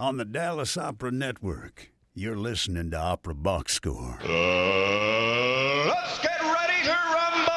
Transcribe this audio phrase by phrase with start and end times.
[0.00, 1.92] on the Dallas Opera Network.
[2.14, 4.18] You're listening to Opera Box Score.
[4.24, 7.52] Uh, let's get ready to rumble!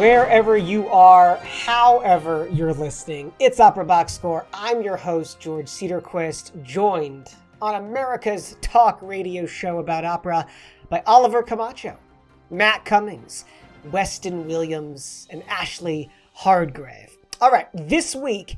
[0.00, 4.46] Wherever you are, however you're listening, it's Opera Box Score.
[4.54, 10.46] I'm your host, George Cedarquist, joined on America's talk radio show about opera
[10.88, 11.98] by Oliver Camacho,
[12.50, 13.46] Matt Cummings,
[13.90, 17.18] Weston Williams, and Ashley Hardgrave.
[17.38, 18.56] All right, this week,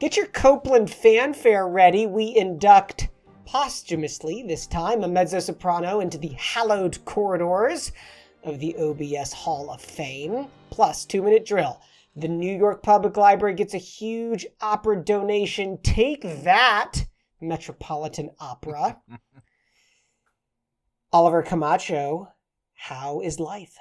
[0.00, 2.06] get your Copland fanfare ready.
[2.06, 3.08] We induct
[3.46, 7.92] posthumously this time a mezzo soprano into the hallowed corridors
[8.42, 10.46] of the OBS Hall of Fame.
[10.70, 11.80] Plus, two minute drill.
[12.16, 15.78] The New York Public Library gets a huge opera donation.
[15.82, 17.06] Take that,
[17.40, 19.00] Metropolitan Opera.
[21.12, 22.28] Oliver Camacho,
[22.74, 23.76] how is life?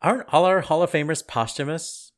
[0.00, 2.11] Aren't all our Hall of Famers posthumous?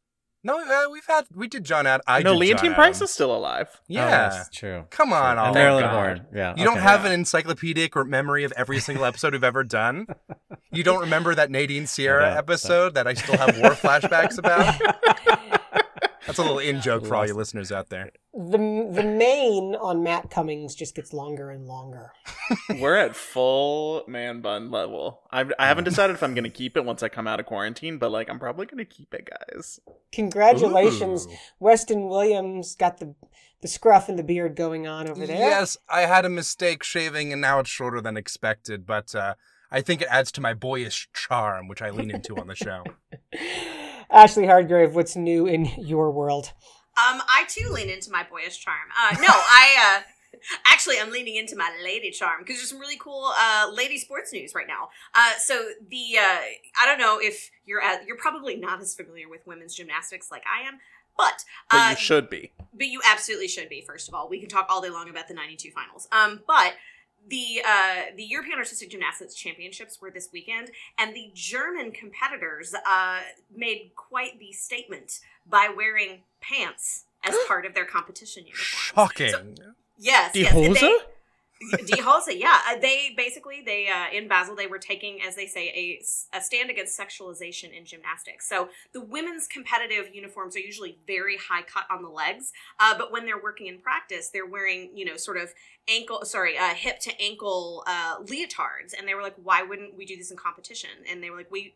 [0.47, 2.03] No, uh, we've had we did John Ad.
[2.07, 3.03] I no, did Leontyne John Price Adams.
[3.03, 3.69] is still alive.
[3.89, 4.85] Yeah, Oh, that's true.
[4.91, 5.59] Come on, And Oliver.
[5.59, 5.93] Marilyn God.
[5.95, 6.27] Horne.
[6.35, 6.83] Yeah, You don't okay.
[6.83, 10.07] have an encyclopedic or memory of every single episode we've ever done.
[10.71, 14.75] You don't remember that Nadine Sierra Yeah, episode that I still have war flashbacks about.
[16.27, 18.11] That's a little in joke for all you listeners out there.
[18.33, 22.13] The, the mane on Matt Cummings just gets longer and longer.
[22.81, 25.23] We're at full man bun level.
[25.31, 27.47] I've, I haven't decided if I'm going to keep it once I come out of
[27.47, 29.81] quarantine, but like I'm probably going to keep it, guys.
[30.13, 31.37] Congratulations, Ooh.
[31.61, 33.15] Weston Williams got the
[33.61, 35.39] the scruff and the beard going on over there.
[35.39, 38.85] Yes, I had a mistake shaving, and now it's shorter than expected.
[38.85, 39.37] But uh,
[39.71, 42.85] I think it adds to my boyish charm, which I lean into on the show.
[44.15, 46.53] Ashley Hardgrave, what's new in your world?
[46.97, 48.89] Um, I too lean into my boyish charm.
[48.97, 52.97] Uh, no, I uh, actually I'm leaning into my lady charm because there's some really
[52.97, 54.91] cool uh, lady sports news right now.
[55.15, 56.39] Uh, so the uh,
[56.81, 60.45] I don't know if you're at, you're probably not as familiar with women's gymnastics like
[60.47, 60.75] I am,
[61.17, 62.53] but But uh, you should be.
[62.73, 63.81] but you absolutely should be.
[63.85, 66.07] First of all, we can talk all day long about the '92 finals.
[66.13, 66.75] Um, but
[67.29, 73.21] the uh, the European Artistic Gymnastics Championships were this weekend, and the German competitors uh,
[73.55, 78.67] made quite the statement by wearing pants as part of their competition uniforms.
[78.67, 79.31] Shocking.
[79.31, 79.43] So-
[79.99, 80.53] yes, Die yes.
[80.53, 80.81] Hose?
[80.81, 80.99] they-
[81.61, 82.59] Die Hose, yeah.
[82.69, 86.41] Uh, they basically they uh, in Basel they were taking, as they say, a, a
[86.41, 88.49] stand against sexualization in gymnastics.
[88.49, 93.13] So the women's competitive uniforms are usually very high cut on the legs, uh, but
[93.13, 95.55] when they're working in practice, they're wearing you know sort of
[95.89, 100.05] ankle, sorry, uh, hip to ankle uh, leotards, and they were like, why wouldn't we
[100.05, 100.91] do this in competition?
[101.11, 101.75] And they were like, we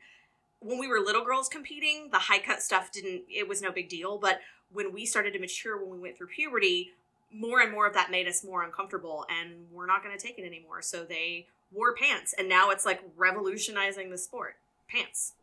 [0.61, 3.89] when we were little girls competing, the high cut stuff didn't it was no big
[3.89, 4.41] deal, but
[4.71, 6.93] when we started to mature when we went through puberty,
[7.33, 10.39] more and more of that made us more uncomfortable and we're not going to take
[10.39, 10.83] it anymore.
[10.83, 14.57] So they wore pants and now it's like revolutionizing the sport.
[14.89, 15.35] Pants.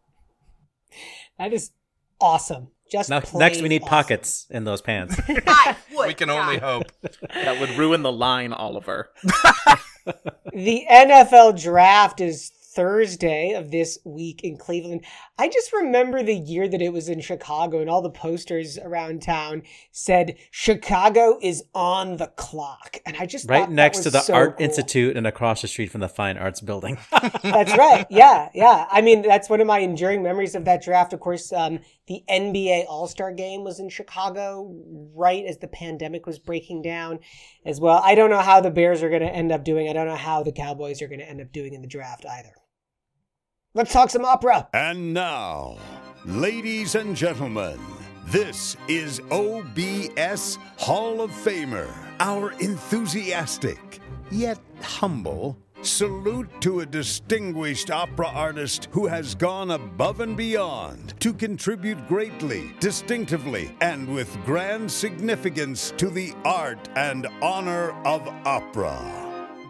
[1.37, 1.71] That is
[2.19, 2.69] awesome.
[2.91, 3.89] Just Now, next, we need awesome.
[3.89, 5.19] pockets in those pants.
[5.27, 6.91] I would we can only hope.
[7.33, 9.09] That would ruin the line, Oliver.
[10.53, 15.05] The NFL draft is Thursday of this week in Cleveland.
[15.37, 19.21] I just remember the year that it was in Chicago and all the posters around
[19.21, 22.99] town said Chicago is on the clock.
[23.05, 24.65] And I just right next to the so Art cool.
[24.65, 26.97] Institute and across the street from the Fine Arts Building.
[27.41, 28.05] That's right.
[28.09, 28.87] Yeah, yeah.
[28.91, 31.13] I mean, that's one of my enduring memories of that draft.
[31.13, 34.73] Of course, um, the NBA All Star Game was in Chicago
[35.15, 37.19] right as the pandemic was breaking down,
[37.65, 38.01] as well.
[38.03, 39.89] I don't know how the Bears are going to end up doing.
[39.89, 42.25] I don't know how the Cowboys are going to end up doing in the draft
[42.25, 42.53] either.
[43.75, 44.69] Let's talk some opera.
[44.73, 45.75] And now,
[46.23, 47.77] ladies and gentlemen,
[48.27, 53.99] this is OBS Hall of Famer, our enthusiastic
[54.31, 61.33] yet humble salute to a distinguished opera artist who has gone above and beyond to
[61.33, 68.97] contribute greatly, distinctively, and with grand significance to the art and honor of opera.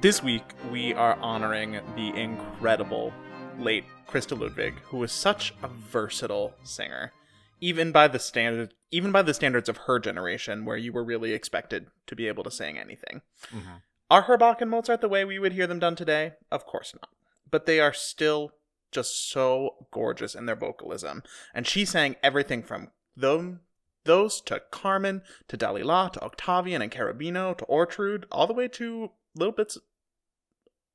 [0.03, 3.11] This week, we are honoring the incredible
[3.57, 7.11] late Christa Ludwig, who was such a versatile singer,
[7.59, 11.33] even by the standard, even by the standards of her generation, where you were really
[11.33, 13.21] expected to be able to sing anything.
[13.53, 13.75] Mm-hmm.
[14.09, 16.33] Are her Bach and Mozart the way we would hear them done today?
[16.51, 17.09] Of course not.
[17.49, 18.51] But they are still
[18.91, 21.23] just so gorgeous in their vocalism,
[21.53, 23.61] and she sang everything from them.
[24.03, 29.09] Those to Carmen, to Dalila, to Octavian and Cherubino, to Ortrud, all the way to
[29.33, 29.79] little bits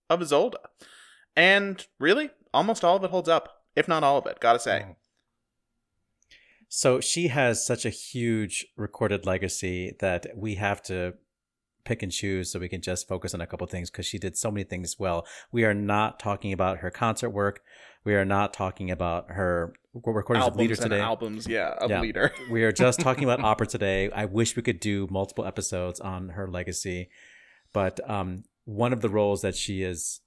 [0.09, 0.55] of Isolde.
[1.35, 4.97] And really, almost all of it holds up, if not all of it, gotta say.
[6.69, 11.15] So she has such a huge recorded legacy that we have to
[11.85, 14.37] pick and choose so we can just focus on a couple things because she did
[14.37, 15.27] so many things well.
[15.51, 17.63] We are not talking about her concert work.
[18.05, 21.01] We are not talking about her recordings of albums Lieder and today.
[21.01, 22.01] albums, yeah, of Yeah.
[22.01, 22.33] lieder.
[22.51, 24.09] we are just talking about opera today.
[24.13, 27.09] I wish we could do multiple episodes on her legacy,
[27.73, 30.21] but um, one of the roles that she is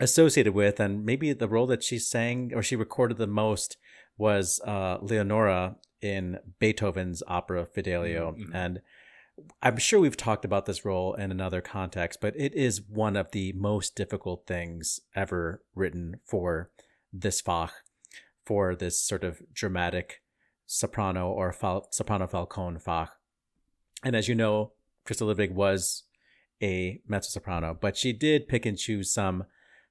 [0.00, 3.76] associated with, and maybe the role that she sang or she recorded the most,
[4.18, 8.50] was uh, Leonora in Beethoven's opera Fidelio, Mhm.
[8.54, 8.80] and
[9.60, 13.32] I'm sure we've talked about this role in another context, but it is one of
[13.32, 16.70] the most difficult things ever written for
[17.12, 17.70] this Fach,
[18.46, 20.22] for this sort of dramatic
[20.64, 23.10] soprano or fal- soprano Falcon Fach.
[24.02, 24.72] And as you know,
[25.04, 26.04] Christa Ludwig was
[26.62, 29.44] a mezzo soprano, but she did pick and choose some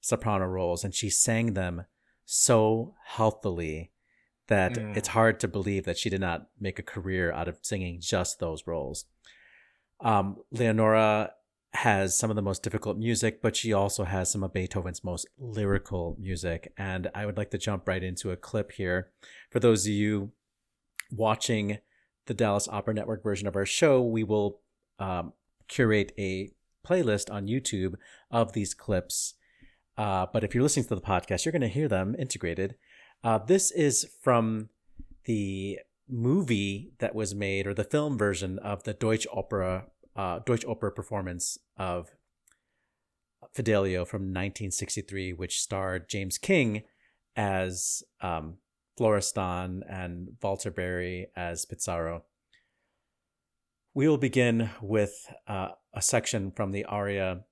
[0.05, 1.85] soprano roles, and she sang them
[2.25, 3.91] so healthily
[4.47, 4.95] that Mm.
[4.95, 8.39] it's hard to believe that she did not make a career out of singing just
[8.39, 9.05] those roles.
[10.01, 11.33] Um, Leonora
[11.73, 15.27] has some of the most difficult music, but she also has some of Beethoven's most
[15.39, 16.71] lyrical music.
[16.77, 19.11] And I would like to jump right into a clip here.
[19.49, 20.31] For those of you
[21.11, 21.79] watching
[22.27, 24.61] the Dallas Opera Network version of our show, we will
[24.99, 25.33] um,
[25.67, 26.51] curate a
[26.85, 27.95] playlist on YouTube
[28.29, 29.33] of these clips.
[29.97, 32.75] Uh, but if you're listening to the podcast, you're going to hear them integrated.
[33.23, 34.69] Uh, this is from
[35.25, 40.65] the movie that was made, or the film version of the Deutsche Opera, uh, Deutsche
[40.65, 42.09] Opera performance of
[43.53, 46.83] Fidelio from 1963, which starred James King
[47.35, 48.57] as um,
[48.97, 52.23] Florestan and Walter Berry as Pizarro.
[53.93, 57.45] We will begin with uh, a section from the aria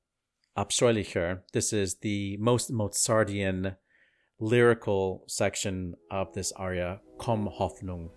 [0.56, 1.42] Abscheulicher.
[1.52, 3.76] This is the most Mozartian
[4.40, 8.10] lyrical section of this aria, Komm Hoffnung.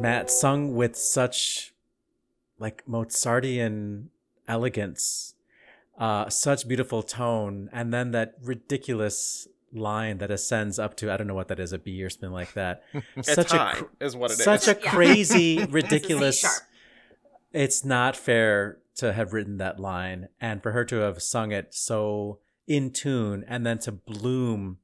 [0.00, 1.74] Matt sung with such
[2.58, 4.06] like Mozartian
[4.46, 5.34] elegance,
[5.98, 11.26] uh, such beautiful tone, and then that ridiculous line that ascends up to I don't
[11.26, 12.82] know what that is a B or something like that.
[13.16, 14.44] It's such high, a cr- is what it is.
[14.44, 14.90] such a Yeah.
[14.94, 16.60] crazy, It's a C ridiculous.
[17.52, 21.74] It's not fair to have written that line and for her to have sung it
[21.74, 24.78] so in tune and then to bloom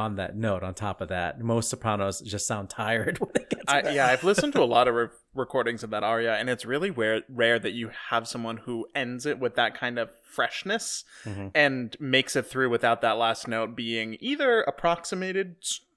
[0.00, 1.40] on that note on top of that.
[1.40, 3.94] Most sopranos just sound tired when they get to I, that.
[3.94, 6.90] yeah, I've listened to a lot of re- recordings of that aria, and it's really
[6.90, 11.50] rare, rare that you have someone who ends it with that kind of freshness Mhm.
[11.54, 15.56] and makes it through without that last note being either approximated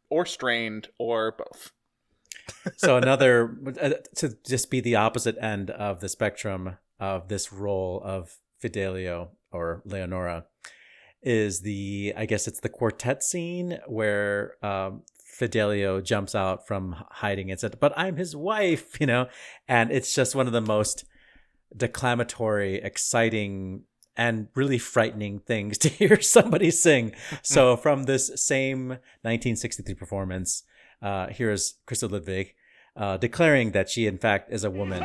[0.10, 1.72] or strained or both.
[2.77, 8.01] so another uh, to just be the opposite end of the spectrum of this role
[8.03, 10.45] of Fidelio or Leonora
[11.24, 17.50] is the I guess it's the quartet scene where um, Fidelio jumps out from hiding
[17.51, 19.27] and said, "But I'm his wife," you know,
[19.68, 21.06] and it's just one of the most
[21.75, 23.84] declamatory, exciting.
[24.15, 27.13] And really frightening things to hear somebody sing.
[27.42, 30.62] So, from this same 1963 performance,
[31.01, 32.53] uh, here's Christa Ludwig
[32.96, 35.01] uh, declaring that she, in fact, is a woman.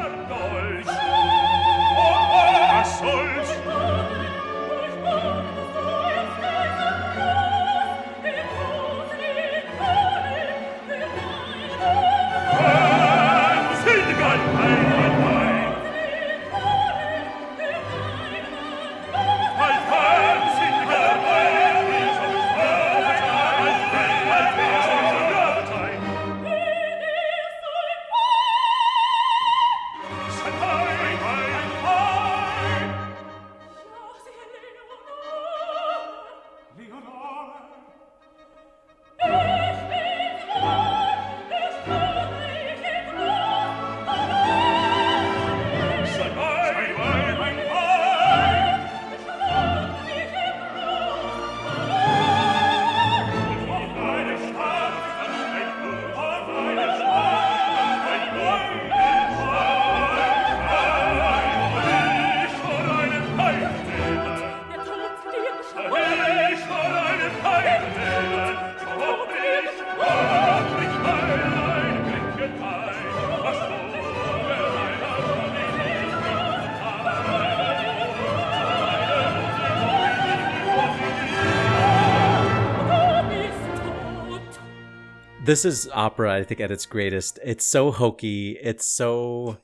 [85.49, 87.39] This is opera, I think, at its greatest.
[87.43, 88.59] It's so hokey.
[88.63, 89.57] It's so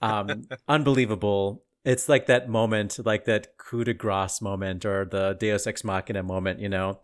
[0.00, 1.64] um, unbelievable.
[1.84, 6.22] It's like that moment, like that coup de grace moment or the Deus Ex Machina
[6.22, 7.00] moment, you know.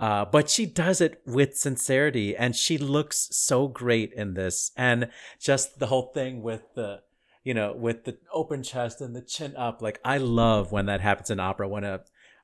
[0.00, 4.72] Uh, but she does it with sincerity, and she looks so great in this.
[4.74, 7.00] And just the whole thing with the,
[7.44, 9.82] you know, with the open chest and the chin up.
[9.82, 12.00] Like I love when that happens in opera when a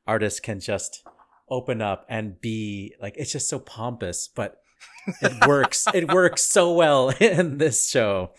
[0.06, 1.02] artist can just
[1.48, 4.60] open up and be like it's just so pompous, but
[5.23, 5.87] it works.
[5.94, 8.30] it works so well in this show.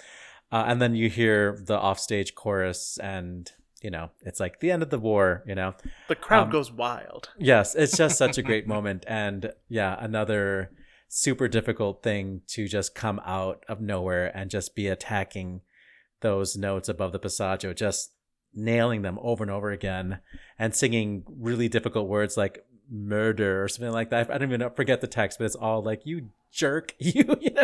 [0.52, 3.52] Uh, and then you hear the offstage chorus, and
[3.84, 5.44] you know it's like the end of the war.
[5.46, 5.76] You know,
[6.08, 7.30] The crowd Um, goes wild.
[7.38, 10.72] yes, it's just such a great moment, and yeah, another
[11.08, 15.62] super difficult thing to just come out of nowhere and just be attacking
[16.22, 18.12] those notes above the passaggio, just
[18.54, 20.20] nailing them over and over again,
[20.58, 24.30] and singing really difficult words like murder or something like that.
[24.30, 27.52] I don't even know, forget the text, but it's all like you jerk, you, you
[27.52, 27.64] know,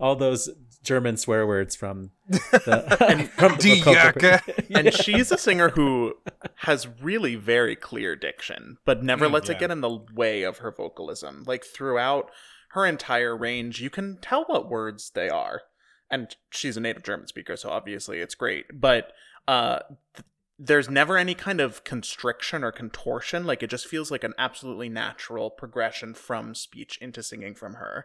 [0.00, 0.48] all those
[0.82, 4.66] German swear words from the from Die the Jacke.
[4.74, 6.14] And she's a singer who
[6.56, 9.54] has really very clear diction, but never Mm, lets yeah.
[9.54, 11.44] it get in the way of her vocalism.
[11.46, 12.30] Like throughout
[12.70, 15.62] her entire range, you can tell what words they are.
[16.10, 18.66] And she's a native German speaker, so obviously it's great.
[18.78, 19.12] But
[19.48, 19.78] uh,
[20.14, 20.26] th-
[20.66, 23.44] there's never any kind of constriction or contortion.
[23.44, 28.04] Like it just feels like an absolutely natural progression from speech into singing from her.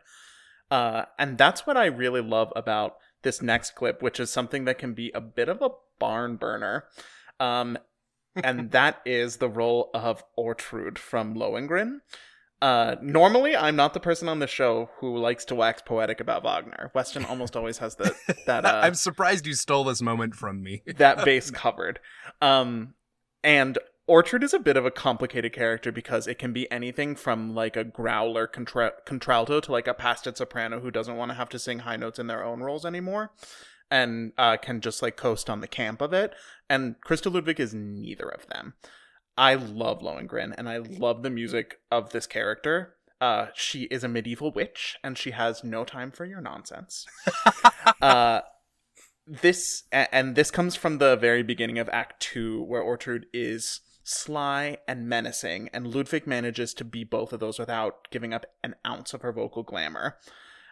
[0.69, 4.77] Uh, and that's what I really love about this next clip, which is something that
[4.77, 6.85] can be a bit of a barn burner.
[7.39, 7.77] Um,
[8.35, 11.99] and that is the role of Ortrud from Lohengrin.
[12.61, 16.43] Uh, normally, I'm not the person on the show who likes to wax poetic about
[16.43, 16.91] Wagner.
[16.93, 18.13] Weston almost always has the,
[18.45, 20.83] that uh, I'm surprised you stole this moment from me.
[20.97, 21.99] that base covered.
[22.41, 22.95] Um,
[23.43, 23.77] and
[24.09, 27.77] Ortrud is a bit of a complicated character because it can be anything from like
[27.77, 31.59] a growler contra- contralto to like a pasted soprano who doesn't want to have to
[31.59, 33.31] sing high notes in their own roles anymore
[33.91, 36.33] and uh, can just like coast on the camp of it.
[36.69, 38.73] And Christa Ludwig is neither of them.
[39.39, 42.95] I love Lohengrin and I love the music of this character.
[43.21, 47.05] Uh, she is a medieval witch and she has no time for your nonsense.
[48.01, 48.41] uh,
[49.25, 54.77] this and this comes from the very beginning of act 2 where ortrud is sly
[54.87, 59.13] and menacing and ludwig manages to be both of those without giving up an ounce
[59.13, 60.17] of her vocal glamour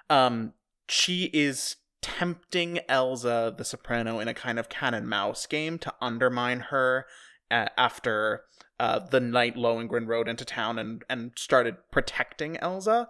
[0.10, 0.54] um
[0.90, 5.94] she is tempting elsa the soprano in a kind of cat and mouse game to
[6.02, 7.06] undermine her
[7.52, 8.44] uh, after
[8.80, 13.10] uh, the night lohengrin rode into town and and started protecting elsa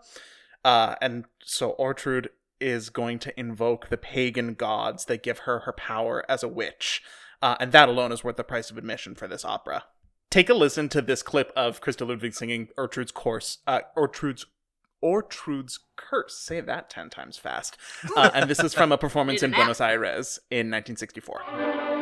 [0.63, 2.27] uh, and so Ortrud
[2.59, 7.01] is going to invoke the pagan gods that give her her power as a witch.
[7.41, 9.85] Uh, and that alone is worth the price of admission for this opera.
[10.29, 14.45] Take a listen to this clip of Christa Ludwig singing Ortrud's course, uh, Ortrud's
[15.01, 16.37] Ortrud's curse.
[16.37, 17.77] Say that 10 times fast.
[18.15, 19.77] Uh, and this is from a performance in Do the math.
[19.77, 21.96] Buenos Aires in 1964.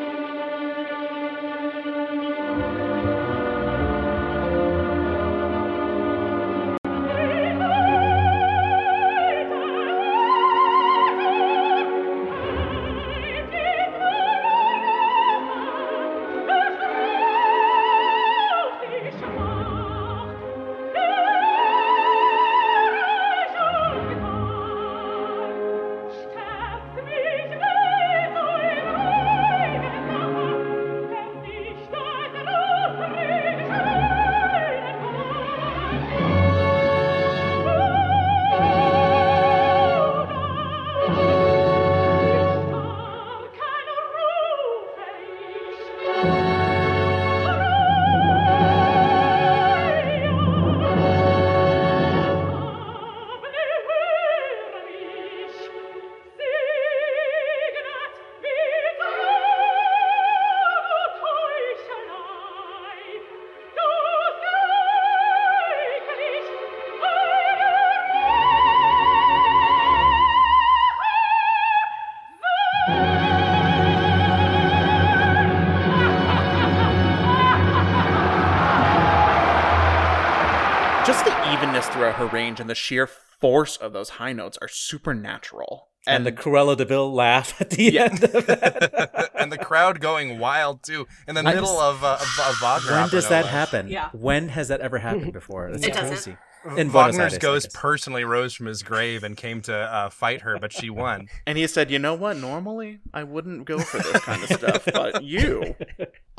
[82.15, 85.89] Her range and the sheer force of those high notes are supernatural.
[86.07, 88.03] and the Cruella de Vil laugh at the Yeah.
[88.03, 89.29] end of it.
[89.35, 92.61] and the crowd going wild too in the I middle just- of, uh, of, of
[92.61, 92.91] Wagner.
[93.01, 93.87] when does that happen?
[93.89, 94.09] Yeah.
[94.13, 95.71] When has that ever happened before?
[95.71, 96.07] That's It doesn't.
[96.09, 96.37] crazy.
[96.77, 100.57] In Wagner's Aires, ghost personally rose from his grave and came to uh, fight her,
[100.59, 101.27] but she won.
[101.45, 102.37] And he said, "You know what?
[102.37, 105.75] Normally, I wouldn't go for this kind of stuff, but you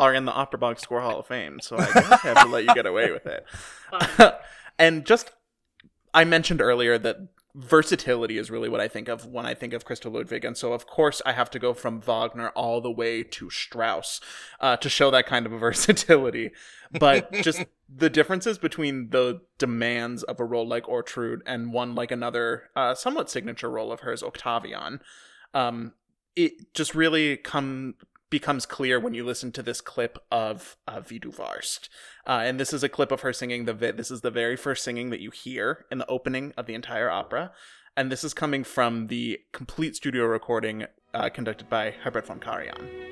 [0.00, 1.84] are in the Opera Box Score Hall of Fame, so I
[2.24, 3.46] have to let you get away with it."
[4.80, 5.30] and just,
[6.16, 9.84] I mentioned earlier that versatility is really what I think of when I think of
[9.84, 10.46] Christa Ludwig.
[10.46, 14.20] And so, of course, I have to go from Wagner all the way to Strauss
[14.58, 16.52] uh, to show that kind of a versatility.
[16.90, 22.10] But just the differences between the demands of a role like Ortrud and one like
[22.10, 25.00] another uh, somewhat signature role of hers, Octavian,
[25.52, 25.92] um,
[26.34, 27.94] it just really come
[28.30, 31.88] becomes clear when you listen to this clip of uh, Wie du warst.
[32.26, 34.56] Uh, and this is a clip of her singing the vi- this is the very
[34.56, 37.52] first singing that you hear in the opening of the entire opera.
[37.96, 43.06] And this is coming from the complete studio recording uh, conducted by Herbert von Karajan.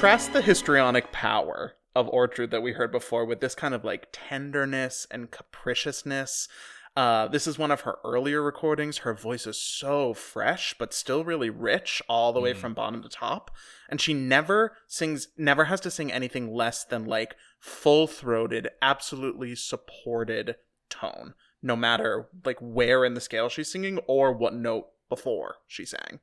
[0.00, 4.08] Contrast the histrionic power of Ortrud that we heard before with this kind of like
[4.10, 6.48] tenderness and capriciousness.
[6.96, 8.98] Uh, this is one of her earlier recordings.
[8.98, 13.10] Her voice is so fresh, but still really rich, all the way from bottom to
[13.10, 13.50] top.
[13.90, 19.54] And she never sings, never has to sing anything less than like full throated, absolutely
[19.54, 20.56] supported
[20.88, 25.84] tone, no matter like where in the scale she's singing or what note before she
[25.84, 26.20] sang.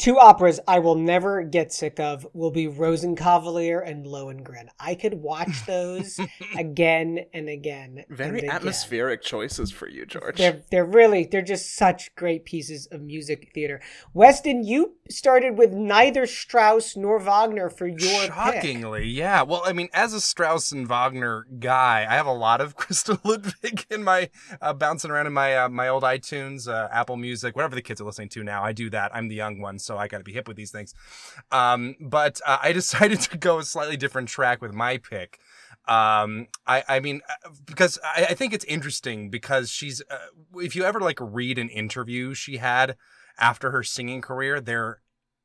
[0.00, 4.68] Two operas I will never get sick of will be Rosenkavalier and Lohengrin.
[4.78, 6.18] I could watch those
[6.56, 8.06] again and again.
[8.08, 8.50] Very and again.
[8.50, 10.38] atmospheric choices for you, George.
[10.38, 13.82] They're they're really they're just such great pieces of music theater.
[14.14, 18.32] Weston, you started with neither Strauss nor Wagner for your pick.
[18.32, 19.42] Shockingly, yeah.
[19.42, 23.22] Well, I mean, as a Strauss and Wagner guy, I have a lot of Christa
[23.22, 24.30] Ludwig in my
[24.62, 28.00] uh, bouncing around in my uh, my old iTunes, uh, Apple Music, whatever the kids
[28.00, 28.62] are listening to now.
[28.62, 29.14] I do that.
[29.14, 30.94] I'm the young one, so I got to be hip with these things.
[31.50, 35.38] Um, but uh, I decided to go a slightly different track with my pick.
[35.88, 40.18] Um, I, I mean, uh, because I, I think it's interesting because she's, uh,
[40.56, 42.96] if you ever like read an interview she had
[43.38, 45.00] after her singing career, they're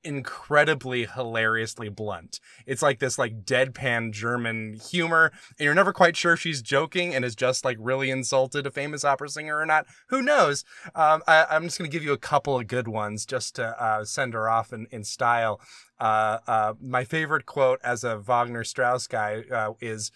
[0.05, 2.39] incredibly hilariously blunt.
[2.65, 7.13] It's like this like deadpan German humor, and you're never quite sure if she's joking
[7.13, 9.87] and is just like really insulted a famous opera singer or not.
[10.07, 10.63] Who knows?
[10.93, 14.05] Um, I, I'm just gonna give you a couple of good ones just to uh,
[14.05, 15.59] send her off in, in style.
[15.99, 20.11] Uh, uh, my favorite quote as a Wagner Strauss guy uh, is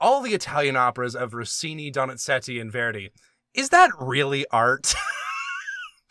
[0.00, 3.10] all the Italian operas of Rossini, Donizetti, and Verdi.
[3.54, 4.94] Is that really art?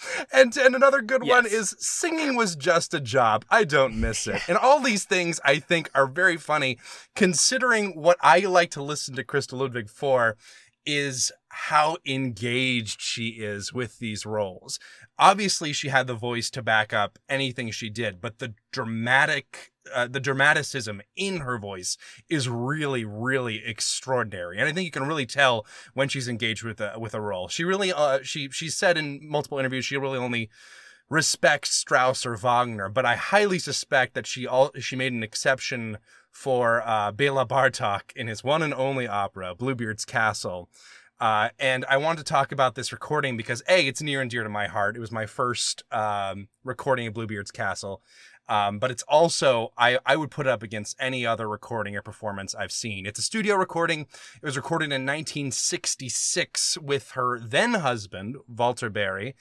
[0.33, 3.45] and and another good one is singing was just a job.
[3.49, 4.41] I don't miss it.
[4.47, 6.77] And all these things I think are very funny,
[7.15, 10.37] considering what I like to listen to Christa Ludwig for
[10.95, 14.79] is how engaged she is with these roles.
[15.17, 20.07] Obviously, she had the voice to back up anything she did, but the dramatic, uh,
[20.07, 21.97] the dramaticism in her voice
[22.29, 24.57] is really, really extraordinary.
[24.57, 27.47] And I think you can really tell when she's engaged with a with a role.
[27.47, 30.49] She really, uh, she she said in multiple interviews she really only
[31.09, 35.97] respects Strauss or Wagner, but I highly suspect that she all she made an exception
[36.31, 40.69] for uh, Bela Bartok in his one and only opera, Bluebeard's Castle.
[41.19, 44.43] Uh, and I wanted to talk about this recording because A, it's near and dear
[44.43, 44.95] to my heart.
[44.95, 48.01] It was my first um, recording of Bluebeard's Castle.
[48.47, 52.01] Um, but it's also, I, I would put it up against any other recording or
[52.01, 53.05] performance I've seen.
[53.05, 54.07] It's a studio recording.
[54.41, 59.35] It was recorded in 1966 with her then husband, Walter Berry,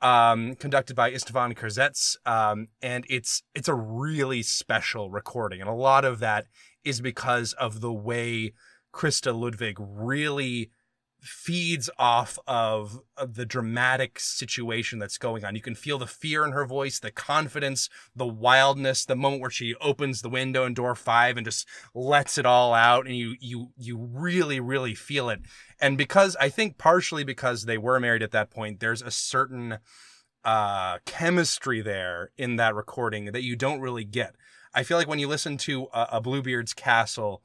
[0.00, 2.16] um, conducted by Istvan Kerzetz.
[2.24, 5.60] Um, and it's, it's a really special recording.
[5.60, 6.46] And a lot of that
[6.84, 8.54] is because of the way
[8.94, 10.70] Christa Ludwig really
[11.24, 15.54] feeds off of, of the dramatic situation that's going on.
[15.54, 19.50] You can feel the fear in her voice, the confidence, the wildness, the moment where
[19.50, 23.36] she opens the window in door 5 and just lets it all out and you
[23.40, 25.40] you you really really feel it.
[25.80, 29.78] And because I think partially because they were married at that point, there's a certain
[30.44, 34.34] uh chemistry there in that recording that you don't really get.
[34.74, 37.42] I feel like when you listen to a, a Bluebeard's Castle,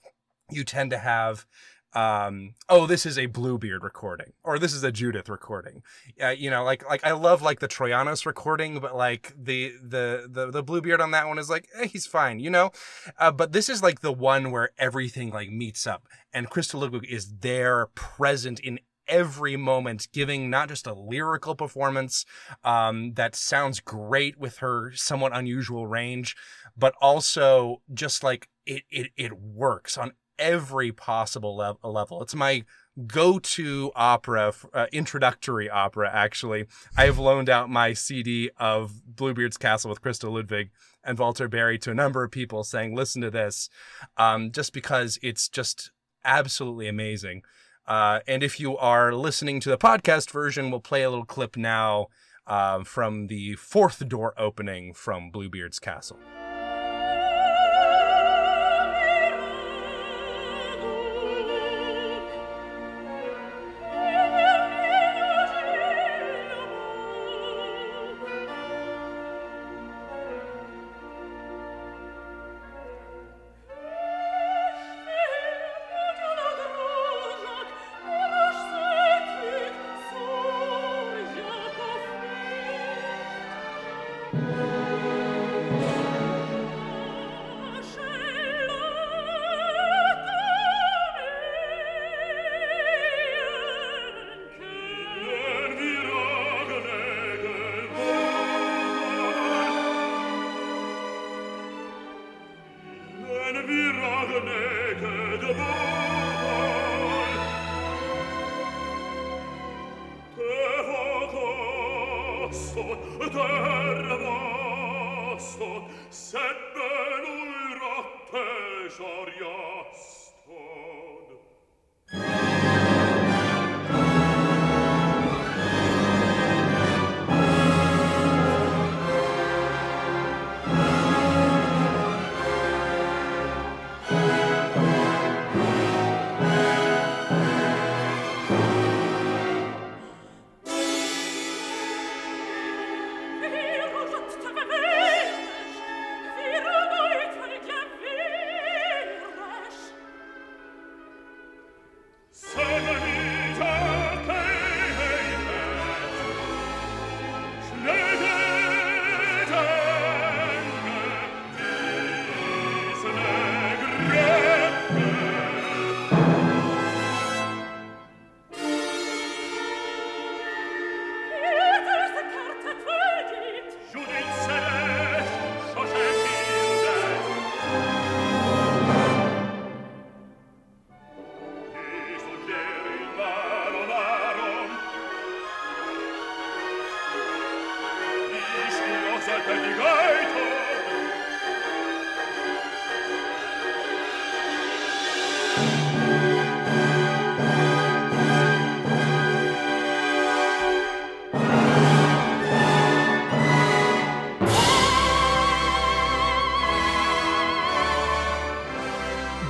[0.49, 1.45] you tend to have
[1.93, 5.81] um oh this is a bluebeard recording or this is a judith recording.
[6.21, 10.27] Uh, you know like like i love like the troyanos recording but like the the
[10.29, 12.71] the, the bluebeard on that one is like eh, he's fine you know?
[13.17, 17.05] Uh, but this is like the one where everything like meets up and christa ludwig
[17.09, 22.25] is there present in every moment giving not just a lyrical performance
[22.63, 26.35] um, that sounds great with her somewhat unusual range
[26.77, 32.21] but also just like it it, it works on every possible lev- level.
[32.21, 32.63] It's my
[33.07, 36.09] go-to opera, uh, introductory opera.
[36.11, 36.65] Actually,
[36.97, 40.71] I have loaned out my CD of Bluebeard's Castle with Christa Ludwig
[41.03, 43.69] and Walter Berry to a number of people, saying, "Listen to this,"
[44.17, 45.91] um, just because it's just
[46.25, 47.43] absolutely amazing.
[47.87, 51.57] Uh, and if you are listening to the podcast version, we'll play a little clip
[51.57, 52.07] now
[52.45, 56.19] uh, from the fourth door opening from Bluebeard's Castle.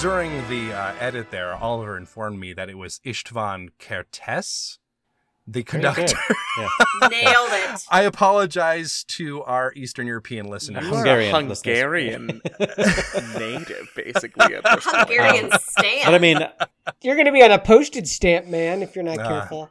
[0.10, 4.80] During the uh, edit there, Oliver informed me that it was Istvan Kertész,
[5.46, 6.18] the conductor.
[6.58, 6.68] Yeah.
[7.10, 7.82] Nailed it.
[7.92, 10.84] I apologize to our Eastern European listeners.
[10.84, 11.56] You are Hungarian a.
[11.56, 12.42] Hungarian
[13.38, 14.56] native, basically.
[14.56, 14.98] At this point.
[14.98, 16.06] Hungarian stand.
[16.06, 16.40] But I mean,
[17.04, 19.28] You're going to be on a postage stamp, man, if you're not Ah.
[19.28, 19.70] careful.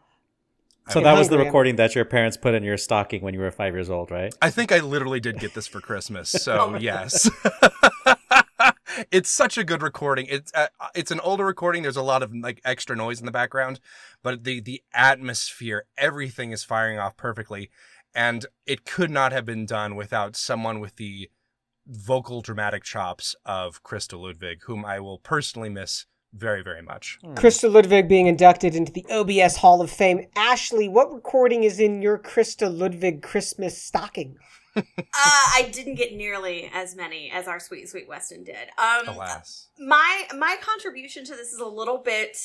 [0.89, 3.51] so that was the recording that your parents put in your stocking when you were
[3.51, 4.33] five years old, right?
[4.41, 7.29] I think I literally did get this for Christmas, so yes.
[9.11, 10.27] It's such a good recording.
[10.29, 11.83] It's uh, it's an older recording.
[11.83, 13.81] There's a lot of like extra noise in the background,
[14.23, 17.71] but the the atmosphere, everything is firing off perfectly,
[18.15, 21.31] and it could not have been done without someone with the
[21.87, 27.19] vocal dramatic chops of Christa Ludwig, whom I will personally miss very very much.
[27.25, 30.27] Christa Ludwig being inducted into the OBS Hall of Fame.
[30.37, 34.37] Ashley, what recording is in your Christa Ludwig Christmas stocking?
[34.77, 34.83] Uh,
[35.15, 38.69] I didn't get nearly as many as our sweet sweet Weston did.
[38.79, 39.69] Um, Alas.
[39.79, 42.37] my my contribution to this is a little bit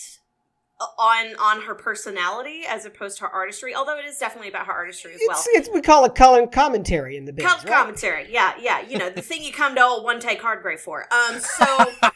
[0.98, 3.76] on on her personality as opposed to her artistry.
[3.76, 5.38] Although it is definitely about her artistry as well.
[5.38, 7.68] It's, it's we call it color commentary in the biz, Com- right?
[7.68, 8.82] commentary, yeah, yeah.
[8.82, 11.08] You know the thing you come to old one take hard gray for.
[11.14, 11.66] Um, so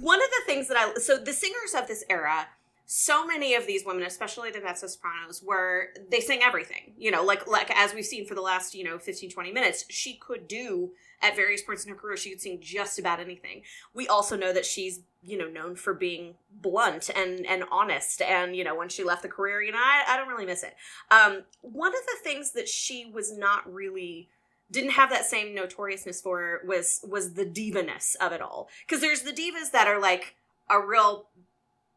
[0.00, 2.46] one of the things that I so the singers of this era
[2.86, 6.92] so many of these women, especially the mezzo sopranos, were they sing everything.
[6.98, 9.84] You know, like like as we've seen for the last, you know, 15, 20 minutes,
[9.88, 10.92] she could do
[11.22, 13.62] at various points in her career, she could sing just about anything.
[13.94, 18.20] We also know that she's, you know, known for being blunt and and honest.
[18.20, 20.62] And, you know, when she left the career, you know, I, I don't really miss
[20.62, 20.74] it.
[21.10, 24.28] Um, one of the things that she was not really
[24.70, 28.68] didn't have that same notoriousness for was was the divaness of it all.
[28.86, 30.34] Because there's the divas that are like
[30.68, 31.26] a real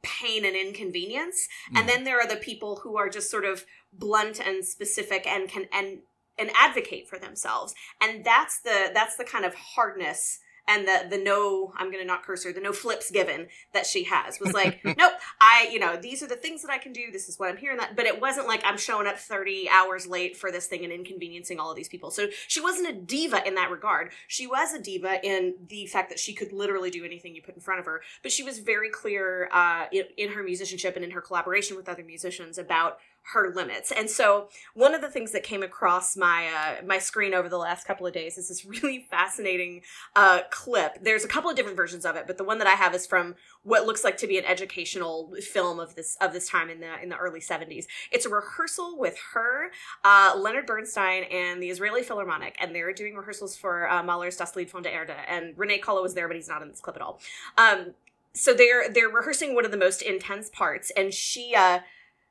[0.08, 1.48] pain and inconvenience.
[1.76, 1.92] And mm.
[1.92, 5.66] then there are the people who are just sort of blunt and specific and can
[5.74, 6.00] and
[6.40, 7.74] and advocate for themselves.
[8.02, 12.24] And that's the that's the kind of hardness and the the no i'm gonna not
[12.24, 15.98] curse her the no flips given that she has was like nope i you know
[15.98, 18.06] these are the things that i can do this is what i'm hearing that but
[18.06, 21.70] it wasn't like i'm showing up 30 hours late for this thing and inconveniencing all
[21.70, 22.12] of these people.
[22.12, 24.12] So she wasn't a diva in that regard.
[24.28, 27.56] She was a diva in the fact that she could literally do anything you put
[27.56, 31.04] in front of her but she was very clear uh, in, in her musicianship and
[31.04, 33.00] in her collaboration with other musicians about
[33.34, 33.92] her limits.
[33.92, 37.58] And so one of the things that came across my uh, my screen over the
[37.58, 39.82] last couple of days is this really fascinating
[40.16, 41.04] uh, clip.
[41.04, 43.06] There's a couple of different versions of it, but the one that I have is
[43.06, 46.80] from what looks like to be an educational film of this of this time in
[46.80, 47.86] the in the early 70s.
[48.12, 49.72] It's a rehearsal with her,
[50.04, 54.56] uh, Leonard Bernstein, and the Israeli Philharmonic, and they're doing rehearsals for uh, Mahler's Das
[54.56, 55.16] Lied von der Erde.
[55.28, 57.20] And René Kollo was there, but he's not in this clip at all.
[57.58, 57.94] Um,
[58.34, 61.80] so they're they're rehearsing one of the most intense parts, and she uh,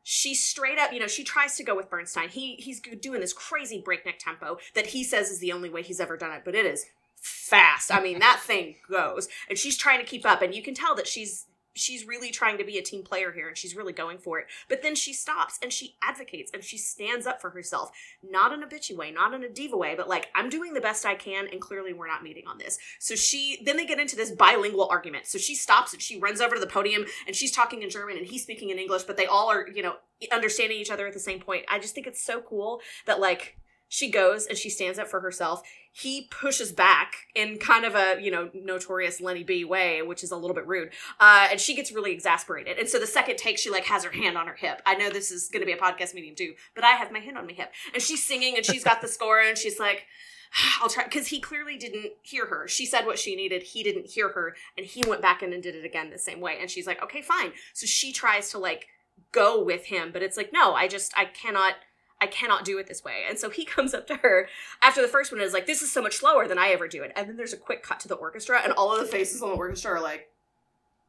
[0.09, 2.29] she straight up, you know, she tries to go with Bernstein.
[2.29, 5.99] He he's doing this crazy breakneck tempo that he says is the only way he's
[5.99, 6.87] ever done it, but it is
[7.21, 7.93] fast.
[7.93, 10.95] I mean, that thing goes, and she's trying to keep up, and you can tell
[10.95, 14.19] that she's she's really trying to be a team player here and she's really going
[14.19, 14.47] for it.
[14.69, 17.91] But then she stops and she advocates and she stands up for herself,
[18.23, 20.81] not in a bitchy way, not in a diva way, but like I'm doing the
[20.81, 22.79] best I can and clearly we're not meeting on this.
[22.99, 25.27] So she then they get into this bilingual argument.
[25.27, 28.17] So she stops and she runs over to the podium and she's talking in German
[28.17, 29.97] and he's speaking in English, but they all are, you know,
[30.33, 31.65] understanding each other at the same point.
[31.69, 33.59] I just think it's so cool that like
[33.89, 35.63] she goes and she stands up for herself.
[35.93, 40.31] He pushes back in kind of a, you know, notorious Lenny B way, which is
[40.31, 40.91] a little bit rude.
[41.19, 42.79] Uh, and she gets really exasperated.
[42.79, 44.83] And so the second take, she like has her hand on her hip.
[44.85, 47.21] I know this is going to be a podcast medium too, but I have my
[47.21, 47.73] hand on my hip.
[47.95, 50.05] And she's singing and she's got the score and she's like,
[50.83, 52.69] I'll try because he clearly didn't hear her.
[52.69, 53.63] She said what she needed.
[53.63, 56.41] He didn't hear her, and he went back in and did it again the same
[56.41, 56.57] way.
[56.61, 58.87] And she's like, "Okay, fine." So she tries to like
[59.33, 61.75] go with him, but it's like, no, I just I cannot
[62.21, 63.25] I cannot do it this way.
[63.29, 64.49] And so he comes up to her
[64.83, 66.89] after the first one and is like, this is so much slower than I ever
[66.89, 67.13] do it.
[67.17, 69.51] And then there's a quick cut to the orchestra, and all of the faces on
[69.51, 70.31] the orchestra are like,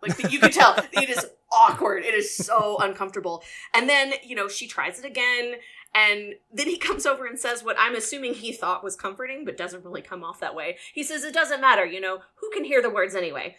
[0.02, 2.04] like you can tell it is awkward.
[2.04, 3.43] It is so uncomfortable.
[3.74, 5.56] And then, you know, she tries it again.
[5.96, 9.58] And then he comes over and says what I'm assuming he thought was comforting, but
[9.58, 10.78] doesn't really come off that way.
[10.93, 13.56] He says, It doesn't matter, you know, who can hear the words anyway?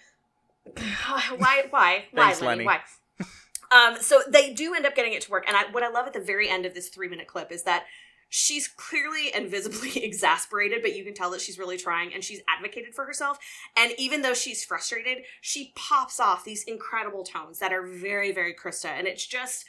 [0.76, 2.66] why, why, why, Thanks, Lenny, Lenny.
[2.66, 2.80] why?
[3.70, 5.44] Um, so they do end up getting it to work.
[5.46, 7.64] And I, what I love at the very end of this three minute clip is
[7.64, 7.84] that
[8.28, 12.40] she's clearly and visibly exasperated, but you can tell that she's really trying and she's
[12.48, 13.38] advocated for herself.
[13.76, 18.54] And even though she's frustrated, she pops off these incredible tones that are very, very
[18.54, 18.86] Christa.
[18.86, 19.64] And it's just,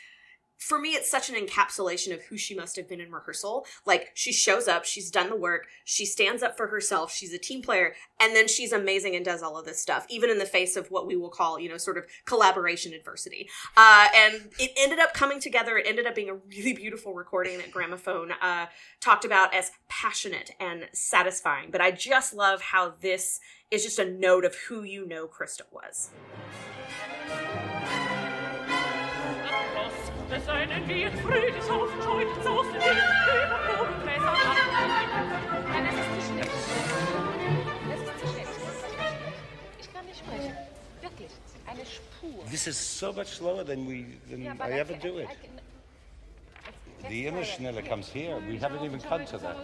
[0.60, 3.66] for me, it's such an encapsulation of who she must have been in rehearsal.
[3.86, 7.38] Like, she shows up, she's done the work, she stands up for herself, she's a
[7.38, 10.46] team player, and then she's amazing and does all of this stuff, even in the
[10.46, 13.50] face of what we will call, you know, sort of collaboration adversity.
[13.78, 15.78] Uh, and it ended up coming together.
[15.78, 18.66] It ended up being a really beautiful recording that Gramophone uh,
[19.00, 21.72] talked about as passionate and satisfying.
[21.72, 23.40] But I just love how this
[23.72, 26.10] is just a note of who you know Christa was.
[30.32, 34.34] Es einen wir fröhlich aufscheut, so sind wir über Blumenbläser
[35.70, 36.52] Nein, das ist zu schlecht.
[37.90, 38.50] Das ist zu schlecht.
[39.82, 40.54] Ich kann nicht sprechen.
[41.02, 41.32] Wirklich.
[41.66, 42.46] Eine Spur.
[42.52, 45.20] This is so much slower than we than Ja, aber I I ever can- do
[45.20, 45.30] I it.
[45.30, 45.60] can-
[47.10, 48.40] The inner schneller comes here.
[48.48, 49.56] We haven't even come to that.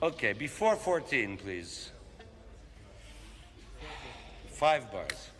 [0.00, 1.90] Okay, before 14, please.
[4.52, 5.30] Five bars.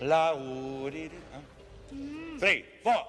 [0.00, 1.16] La u di di.
[1.32, 2.38] Huh?
[2.38, 3.02] Three, four.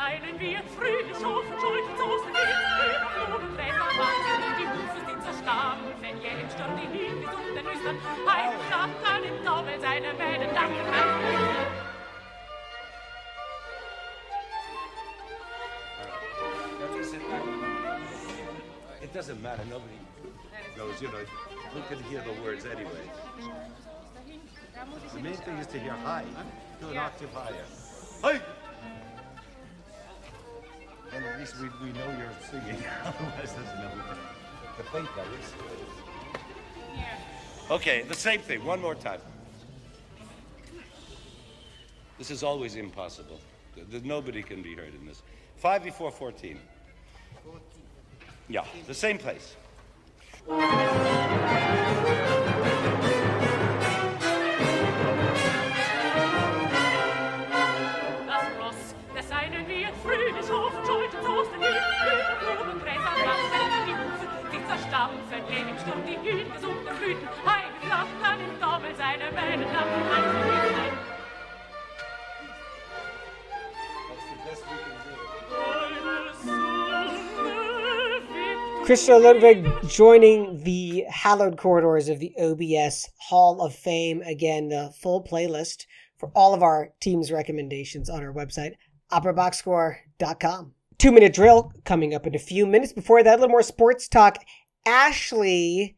[0.00, 3.88] Eilen wir, früh geschossen, schulden Soßen, wir früher Blumen, Blätter,
[4.58, 9.22] die Hufe sind zerstarben, wenn ihr im Sturm die nie gesunden Nüstern, ein Kraft kann
[9.22, 11.39] im Taumel seine Wellen danken,
[19.10, 19.64] It doesn't matter.
[19.68, 19.98] Nobody
[20.76, 21.24] knows, you know.
[21.74, 23.10] Who can hear the words anyway?
[25.12, 26.24] The main thing is to hear high.
[26.80, 27.64] Do an octave higher.
[28.22, 28.40] Hey!
[31.12, 32.80] And at least we, we know you're singing.
[33.04, 34.16] Otherwise, there's no way
[34.76, 35.52] to think that is.
[37.68, 38.64] Okay, the same thing.
[38.64, 39.20] One more time.
[42.16, 43.40] This is always impossible.
[43.74, 45.22] Th- th- Nobody can be heard in this.
[45.56, 46.58] Five before 14.
[48.50, 49.54] Yeah, the same place.
[50.48, 50.58] Das
[58.58, 58.74] Ross,
[59.14, 61.66] das seinen wir fröhlich aufscheucht und tosten die
[63.94, 69.62] Hufe, die gehen im Sturm die Hüten, gesunkene Blüten, heimgelacht an im Dommel seine Wellen
[69.72, 70.49] lachen,
[78.90, 79.22] Einzelnen.
[79.22, 84.20] Ludwig joining the hallowed corridors of the OBS Hall of Fame.
[84.22, 85.86] Again, the full playlist
[86.18, 88.72] for all of our team's recommendations on our website,
[89.12, 90.74] operaboxscore.com.
[90.98, 92.92] Two minute drill coming up in a few minutes.
[92.92, 94.38] Before that, a little more sports talk.
[94.84, 95.96] Ashley,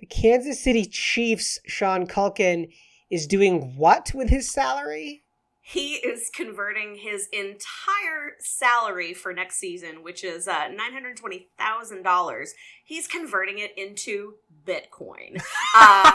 [0.00, 2.66] the Kansas City Chiefs, Sean Culkin,
[3.12, 5.23] is doing what with his salary?
[5.66, 12.48] He is converting his entire salary for next season, which is uh, $920,000.
[12.84, 14.34] He's converting it into
[14.66, 15.42] Bitcoin.
[15.76, 16.12] Uh,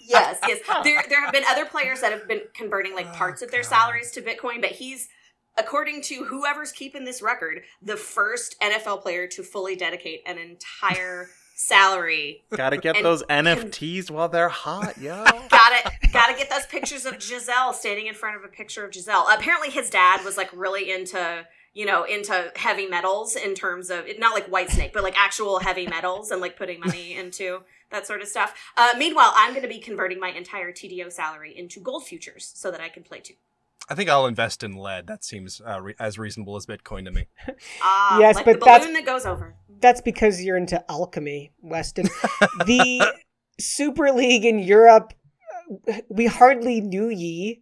[0.00, 0.60] yes, yes.
[0.82, 4.10] There, there have been other players that have been converting like parts of their salaries
[4.12, 5.08] to Bitcoin, but he's,
[5.58, 11.28] according to whoever's keeping this record, the first NFL player to fully dedicate an entire
[11.54, 12.44] salary.
[12.50, 15.24] Gotta get And those NFTs while they're hot, yo.
[15.50, 19.26] Gotta gotta get those pictures of Giselle standing in front of a picture of Giselle.
[19.32, 24.04] Apparently, his dad was like really into you know into heavy metals in terms of
[24.18, 28.06] not like White Snake, but like actual heavy metals and like putting money into that
[28.06, 28.54] sort of stuff.
[28.76, 32.70] Uh, meanwhile, I'm going to be converting my entire TDO salary into gold futures so
[32.72, 33.34] that I can play too.
[33.88, 35.06] I think I'll invest in lead.
[35.06, 37.26] That seems uh, re- as reasonable as Bitcoin to me.
[37.82, 39.54] Ah, Yes, like but the that's- that goes over.
[39.84, 42.06] That's because you're into alchemy, Weston.
[42.64, 43.14] the
[43.60, 45.12] Super League in Europe,
[46.08, 47.60] we hardly knew ye.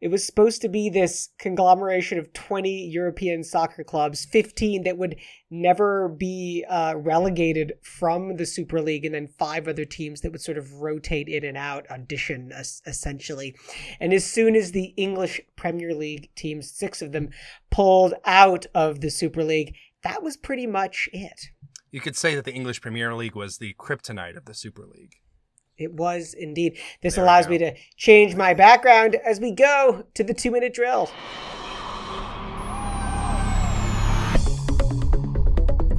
[0.00, 5.16] It was supposed to be this conglomeration of 20 European soccer clubs, 15 that would
[5.50, 10.40] never be uh, relegated from the Super League, and then five other teams that would
[10.40, 13.54] sort of rotate in and out, audition es- essentially.
[14.00, 17.28] And as soon as the English Premier League teams, six of them,
[17.70, 21.50] pulled out of the Super League, that was pretty much it.
[21.90, 25.16] You could say that the English Premier League was the kryptonite of the Super League.
[25.76, 26.78] It was indeed.
[27.02, 30.74] This There allows me to change my background as we go to the two minute
[30.74, 31.10] drill.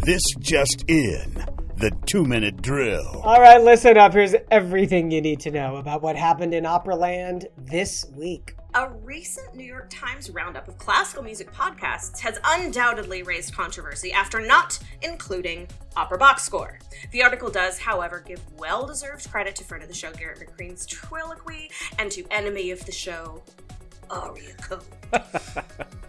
[0.04, 1.46] This just in
[1.78, 3.22] the two minute drill.
[3.24, 4.14] All right, listen up.
[4.14, 8.56] Here's everything you need to know about what happened in Operaland this week.
[8.74, 14.40] A recent New York Times roundup of classical music podcasts has undoubtedly raised controversy after
[14.40, 16.80] not including Opera Box Score.
[17.12, 20.88] The article does, however, give well deserved credit to friend of the show Garrett McQueen's
[20.88, 23.44] Trilloquy and to enemy of the show,
[24.10, 24.84] Aria Code.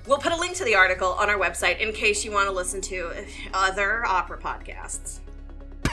[0.06, 2.54] we'll put a link to the article on our website in case you want to
[2.54, 3.10] listen to
[3.52, 5.18] other opera podcasts.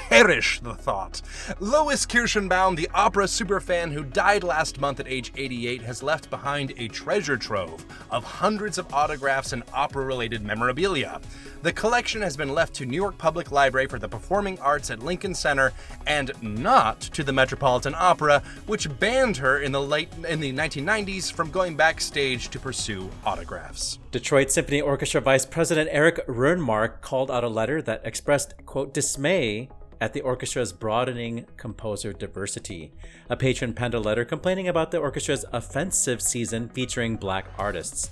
[0.10, 1.22] Perish the thought.
[1.60, 6.74] Lois Kirschenbaum, the opera superfan who died last month at age 88, has left behind
[6.78, 11.22] a treasure trove of hundreds of autographs and opera related memorabilia.
[11.62, 15.04] The collection has been left to New York Public Library for the Performing Arts at
[15.04, 15.74] Lincoln Center
[16.08, 21.32] and not to the Metropolitan Opera, which banned her in the late in the 1990s
[21.32, 24.00] from going backstage to pursue autographs.
[24.10, 29.70] Detroit Symphony Orchestra Vice President Eric Rönmark called out a letter that expressed, quote, dismay
[30.02, 32.92] at the orchestra's broadening composer diversity.
[33.30, 38.12] A patron penned a letter complaining about the orchestra's offensive season featuring black artists.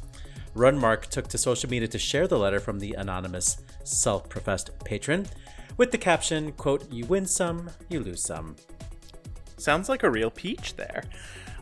[0.55, 5.27] Rönmark took to social media to share the letter from the anonymous self-professed patron
[5.77, 8.55] with the caption, quote, you win some, you lose some.
[9.57, 11.03] Sounds like a real peach there.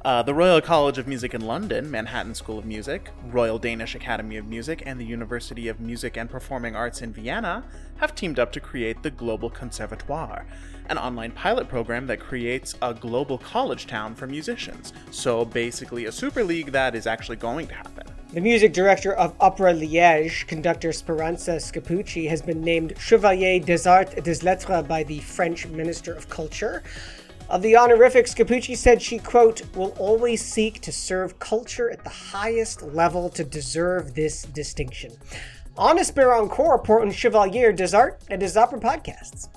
[0.05, 4.37] Uh, the Royal College of Music in London, Manhattan School of Music, Royal Danish Academy
[4.37, 7.63] of Music, and the University of Music and Performing Arts in Vienna
[7.97, 10.45] have teamed up to create the Global Conservatoire,
[10.89, 14.93] an online pilot program that creates a global college town for musicians.
[15.09, 18.05] So basically, a super league that is actually going to happen.
[18.31, 24.13] The music director of Opera Liège, conductor Speranza Scappucci, has been named Chevalier des Arts
[24.15, 26.83] et des Lettres by the French Minister of Culture.
[27.49, 32.09] Of the honorifics, Capucci said she, quote, will always seek to serve culture at the
[32.09, 35.11] highest level to deserve this distinction.
[35.77, 39.49] On Baron Encore, Portland Chevalier does art and his opera podcasts.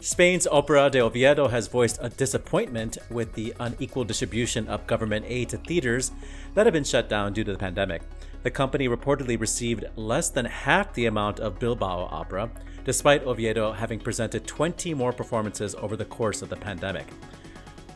[0.00, 5.48] Spain's Opera de Oviedo has voiced a disappointment with the unequal distribution of government aid
[5.48, 6.12] to theaters
[6.54, 8.02] that have been shut down due to the pandemic.
[8.42, 12.50] The company reportedly received less than half the amount of Bilbao Opera,
[12.84, 17.06] despite Oviedo having presented 20 more performances over the course of the pandemic.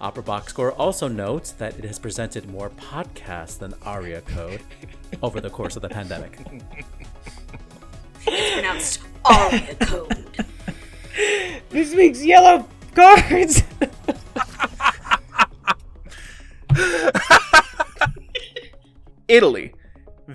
[0.01, 4.63] Opera Box Score also notes that it has presented more podcasts than Aria Code
[5.23, 6.39] over the course of the pandemic.
[8.27, 10.47] It's pronounced Aria Code.
[11.71, 13.63] This week's yellow cards.
[19.29, 19.75] Italy.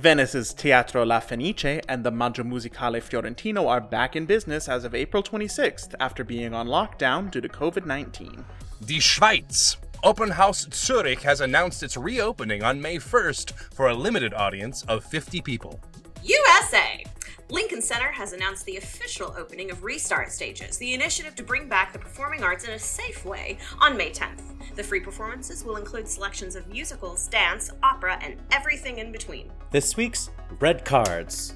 [0.04, 4.94] Venice's Teatro La Fenice and the Maggio Musicale Fiorentino are back in business as of
[4.94, 8.44] April 26th after being on lockdown due to COVID 19.
[8.86, 9.78] Die Schweiz.
[10.04, 15.40] Opernhaus Zurich has announced its reopening on May 1st for a limited audience of 50
[15.40, 15.80] people.
[16.22, 17.06] USA.
[17.50, 21.94] Lincoln Center has announced the official opening of Restart Stages, the initiative to bring back
[21.94, 24.53] the performing arts in a safe way, on May 10th.
[24.76, 29.52] The free performances will include selections of musicals, dance, opera, and everything in between.
[29.70, 31.54] This week's Red Cards.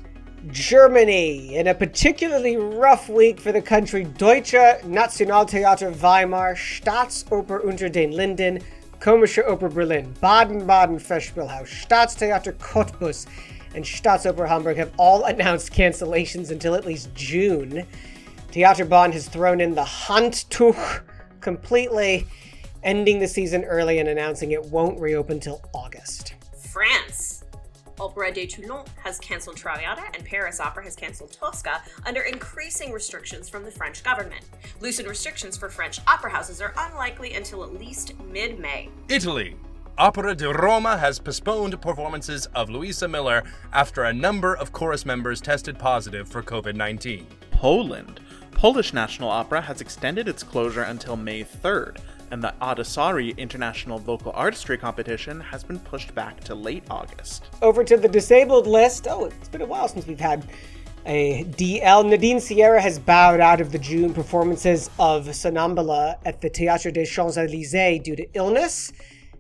[0.52, 1.56] Germany.
[1.56, 8.60] In a particularly rough week for the country, Deutsche Nationaltheater Weimar, Staatsoper unter den Linden,
[9.00, 13.26] Komische Oper Berlin, Baden-Baden Festspielhaus, Staatstheater Cottbus,
[13.74, 17.84] and Staatsoper Hamburg have all announced cancellations until at least June.
[18.52, 21.04] Theater Theaterbahn has thrown in the Handtuch
[21.42, 22.28] completely,
[22.84, 26.36] ending the season early and announcing it won't reopen till August.
[26.60, 27.44] France.
[28.00, 33.50] Opera de Toulon has cancelled Traviata, and Paris Opera has cancelled Tosca under increasing restrictions
[33.50, 34.46] from the French government.
[34.82, 38.90] Loosened restrictions for French opera houses are unlikely until at least mid May.
[39.10, 39.56] Italy.
[39.98, 43.42] Opera di Roma has postponed performances of Luisa Miller
[43.74, 47.26] after a number of chorus members tested positive for COVID 19.
[47.50, 48.20] Poland.
[48.52, 51.98] Polish National Opera has extended its closure until May 3rd,
[52.32, 57.46] and the Ada Sari International Vocal Artistry Competition has been pushed back to late August.
[57.62, 59.08] Over to the disabled list.
[59.10, 60.48] Oh, it's been a while since we've had
[61.06, 62.10] a DL.
[62.10, 67.06] Nadine Sierra has bowed out of the June performances of Sonnambula at the Théâtre des
[67.06, 68.92] Champs-Élysées due to illness.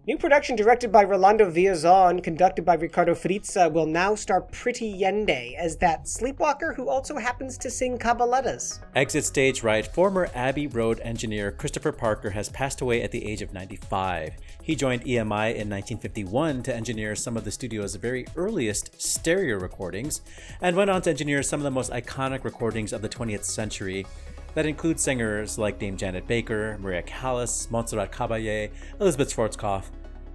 [0.08, 5.53] New production directed by Rolando Villazon, conducted by Ricardo Frizza, will now star Pretty Yende
[5.58, 8.80] as that sleepwalker who also happens to sing cabalettas.
[8.95, 13.41] Exit stage right, former Abbey Road engineer Christopher Parker has passed away at the age
[13.41, 14.38] of 95.
[14.64, 20.22] He joined EMI in 1951 to engineer some of the studio's very earliest stereo recordings,
[20.62, 24.05] and went on to engineer some of the most iconic recordings of the 20th century
[24.58, 29.84] that include singers like Dame Janet Baker, Maria Callas, Montserrat Caballé, Elisabeth Schwarzkopf,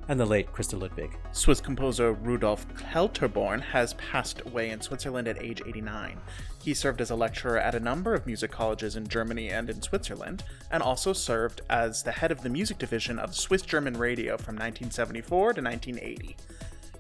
[0.09, 1.17] and the late Christa Ludwig.
[1.33, 6.19] Swiss composer Rudolf Kelterborn has passed away in Switzerland at age 89.
[6.63, 9.83] He served as a lecturer at a number of music colleges in Germany and in
[9.83, 14.37] Switzerland, and also served as the head of the music division of Swiss German Radio
[14.37, 16.37] from 1974 to 1980.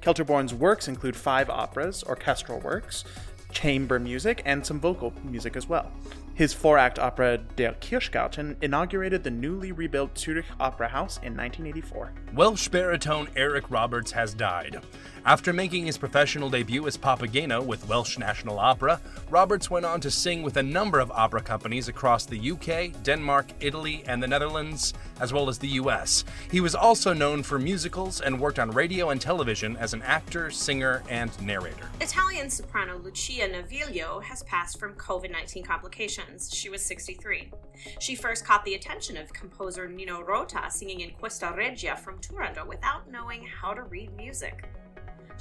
[0.00, 3.04] Kelterborn's works include five operas, orchestral works,
[3.52, 5.92] chamber music, and some vocal music as well.
[6.34, 12.12] His four act opera Der Kirschgarten inaugurated the newly rebuilt Zurich Opera House in 1984.
[12.34, 14.80] Welsh baritone Eric Roberts has died.
[15.24, 19.00] After making his professional debut as Papageno with Welsh National Opera,
[19.30, 23.46] Roberts went on to sing with a number of opera companies across the UK, Denmark,
[23.60, 26.24] Italy, and the Netherlands, as well as the US.
[26.50, 30.50] He was also known for musicals and worked on radio and television as an actor,
[30.50, 31.88] singer, and narrator.
[32.00, 36.52] Italian soprano Lucia Naviglio has passed from COVID 19 complications.
[36.52, 37.52] She was 63.
[38.00, 42.66] She first caught the attention of composer Nino Rota singing in Questa Reggia from Turandot
[42.66, 44.68] without knowing how to read music.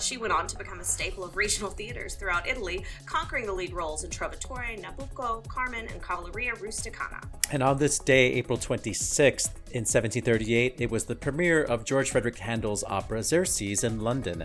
[0.01, 3.71] She went on to become a staple of regional theaters throughout Italy, conquering the lead
[3.71, 7.23] roles in Trovatore, Nabucco, Carmen, and Cavalleria Rusticana.
[7.51, 12.39] And on this day, April 26th, in 1738, it was the premiere of George Frideric
[12.39, 14.41] Handel's opera Xerxes in London.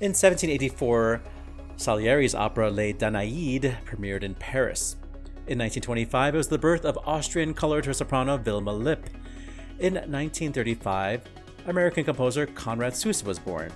[0.00, 1.20] In 1784,
[1.76, 4.96] Salieri's opera Les Danaïdes premiered in Paris.
[5.46, 9.10] In 1925, it was the birth of Austrian coloratura soprano Wilma Lipp.
[9.78, 11.22] In 1935,
[11.66, 13.70] American composer Conrad Susa was born.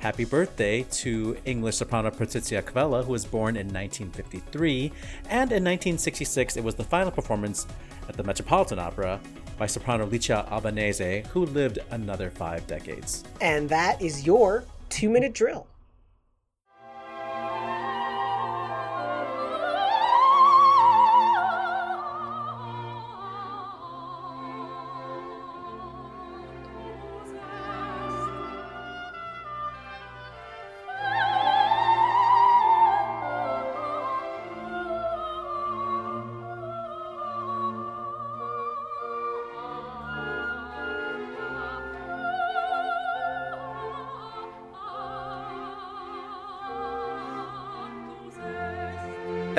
[0.00, 4.90] Happy birthday to English soprano Patricia Cavella, who was born in 1953.
[5.28, 7.66] And in 1966, it was the final performance
[8.08, 9.20] at the Metropolitan Opera
[9.58, 13.24] by soprano Licia Albanese, who lived another five decades.
[13.42, 15.66] And that is your two minute drill.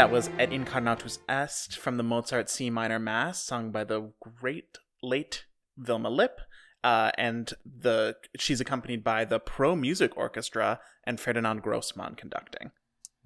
[0.01, 4.79] That was Et Incarnatus Est from the Mozart C minor Mass, sung by the great
[5.03, 5.45] late
[5.77, 6.41] Wilma Lipp.
[6.83, 12.71] Uh, and the she's accompanied by the Pro Musica Orchestra and Ferdinand Grossmann conducting.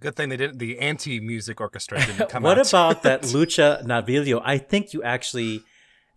[0.01, 0.59] Good thing they didn't.
[0.59, 2.49] The anti-music orchestra didn't come in.
[2.49, 2.67] what out.
[2.67, 4.41] about that Lucia Naviglio?
[4.43, 5.61] I think you actually.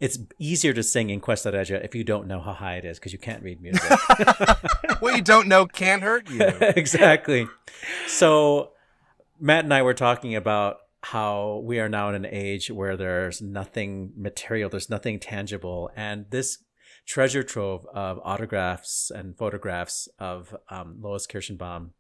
[0.01, 2.99] It's easier to sing in Questa Reggia if you don't know how high it is
[2.99, 3.89] because you can't read music.
[4.99, 6.41] what you don't know can't hurt you.
[6.61, 7.47] exactly.
[8.09, 8.73] So,
[9.41, 13.41] Matt and I were talking about how we are now in an age where there's
[13.41, 16.59] nothing material, there's nothing tangible, and this
[17.07, 21.91] treasure trove of autographs and photographs of um, Lois Kirschenbaum.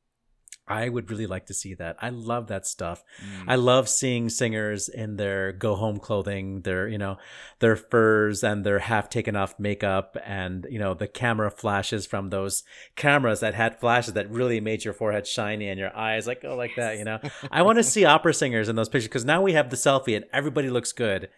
[0.68, 1.96] I would really like to see that.
[2.00, 3.02] I love that stuff.
[3.22, 3.44] Mm.
[3.48, 7.18] I love seeing singers in their go home clothing, their, you know,
[7.60, 12.30] their furs and their half taken off makeup and, you know, the camera flashes from
[12.30, 12.64] those
[12.96, 16.54] cameras that had flashes that really made your forehead shiny and your eyes like, oh,
[16.54, 17.18] like that, you know.
[17.50, 20.16] I want to see opera singers in those pictures because now we have the selfie
[20.16, 21.28] and everybody looks good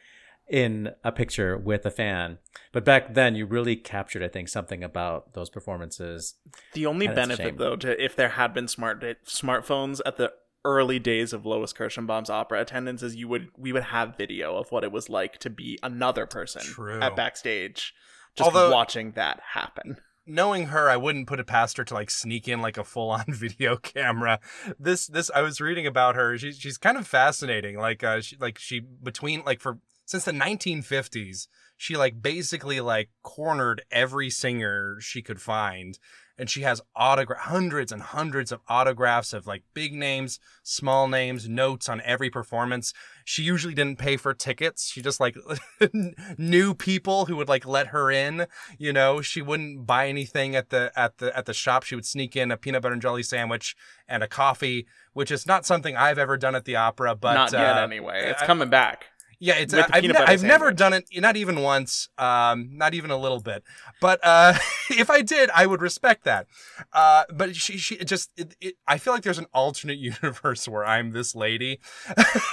[0.50, 2.38] in a picture with a fan.
[2.72, 6.34] But back then, you really captured, I think, something about those performances.
[6.74, 10.16] The only And it's a benefit, though, to if there had been smart smartphones at
[10.16, 10.32] the
[10.64, 14.70] early days of Lois Kirschenbaum's opera attendance, is you would we would have video of
[14.72, 17.00] what it was like to be another person True.
[17.00, 17.94] at backstage,
[18.36, 19.96] just Although- watching that happen.
[20.26, 23.10] knowing her, I wouldn't put it past her to like sneak in like a full
[23.10, 24.38] on video camera.
[24.78, 26.36] This this I was reading about her.
[26.36, 27.78] She's she's kind of fascinating.
[27.78, 29.78] Like uh she like she between like for
[30.10, 31.46] since the 1950s,
[31.76, 36.00] she like basically like cornered every singer she could find.
[36.36, 41.48] And she has autograph hundreds and hundreds of autographs of like big names, small names,
[41.48, 42.92] notes on every performance.
[43.24, 44.88] She usually didn't pay for tickets.
[44.90, 45.36] She just like
[46.38, 48.46] knew people who would like let her in.
[48.78, 51.84] You know, she wouldn't buy anything at the at the at the shop.
[51.84, 53.76] She would sneak in a peanut butter and jelly sandwich
[54.08, 57.14] and a coffee, which is not something I've ever done at the opera.
[57.14, 58.22] But Not yet, uh, anyway.
[58.30, 59.04] It's I- coming back.
[59.42, 63.10] Yeah, it's the I've, ne- I've never done it, not even once, um, not even
[63.10, 63.64] a little bit.
[63.98, 64.52] But uh,
[64.90, 66.46] if I did, I would respect that.
[66.92, 70.84] Uh, but she, she just, it, it, I feel like there's an alternate universe where
[70.84, 71.80] I'm this lady,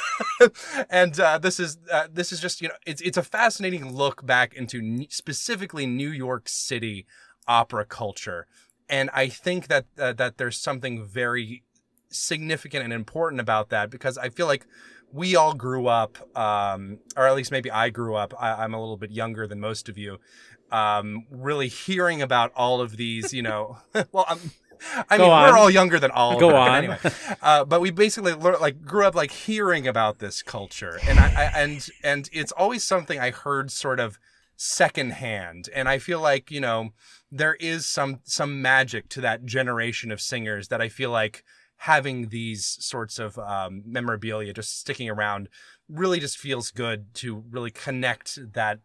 [0.89, 4.25] and uh, this is uh, this is just you know, it's it's a fascinating look
[4.25, 7.05] back into n- specifically New York City
[7.49, 8.47] opera culture,
[8.87, 11.63] and I think that uh, that there's something very
[12.09, 14.65] significant and important about that because I feel like
[15.11, 18.33] we all grew up, um, or at least maybe I grew up.
[18.39, 20.19] I, I'm a little bit younger than most of you.
[20.71, 23.77] Um, really hearing about all of these, you know,
[24.11, 24.39] well, I'm,
[25.09, 25.49] I Go mean, on.
[25.49, 26.39] we're all younger than all.
[26.39, 26.75] Go of on.
[26.75, 26.97] Anyway,
[27.41, 31.25] uh, but we basically lear- like grew up like hearing about this culture, and I,
[31.25, 34.19] I and and it's always something I heard sort of
[34.55, 36.89] secondhand, and I feel like you know
[37.31, 41.43] there is some some magic to that generation of singers that I feel like
[41.77, 45.47] having these sorts of um, memorabilia just sticking around
[45.87, 48.79] really just feels good to really connect that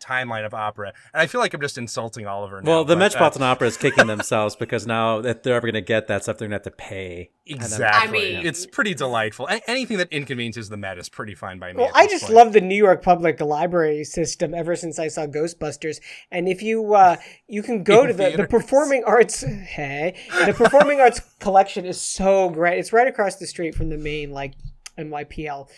[0.00, 0.92] timeline of opera.
[1.12, 2.60] And I feel like I'm just insulting Oliver.
[2.60, 5.66] Now, Well, the but, uh, Metropolitan Opera is kicking themselves because now if they're ever
[5.66, 7.30] going to get that stuff, they're going to have to pay.
[7.46, 8.36] Exactly.
[8.36, 9.46] I mean- it's pretty delightful.
[9.48, 11.80] A- anything that inconveniences the Met is pretty fine by me.
[11.82, 12.34] Well, I just point.
[12.34, 16.00] love the New York Public Library system ever since I saw Ghostbusters.
[16.30, 17.16] And if you uh,
[17.48, 20.16] you can go In to the, the performing arts, hey,
[20.46, 22.78] the performing arts collection is so great.
[22.78, 24.54] It's right across the street from the main like
[24.98, 25.68] NYPL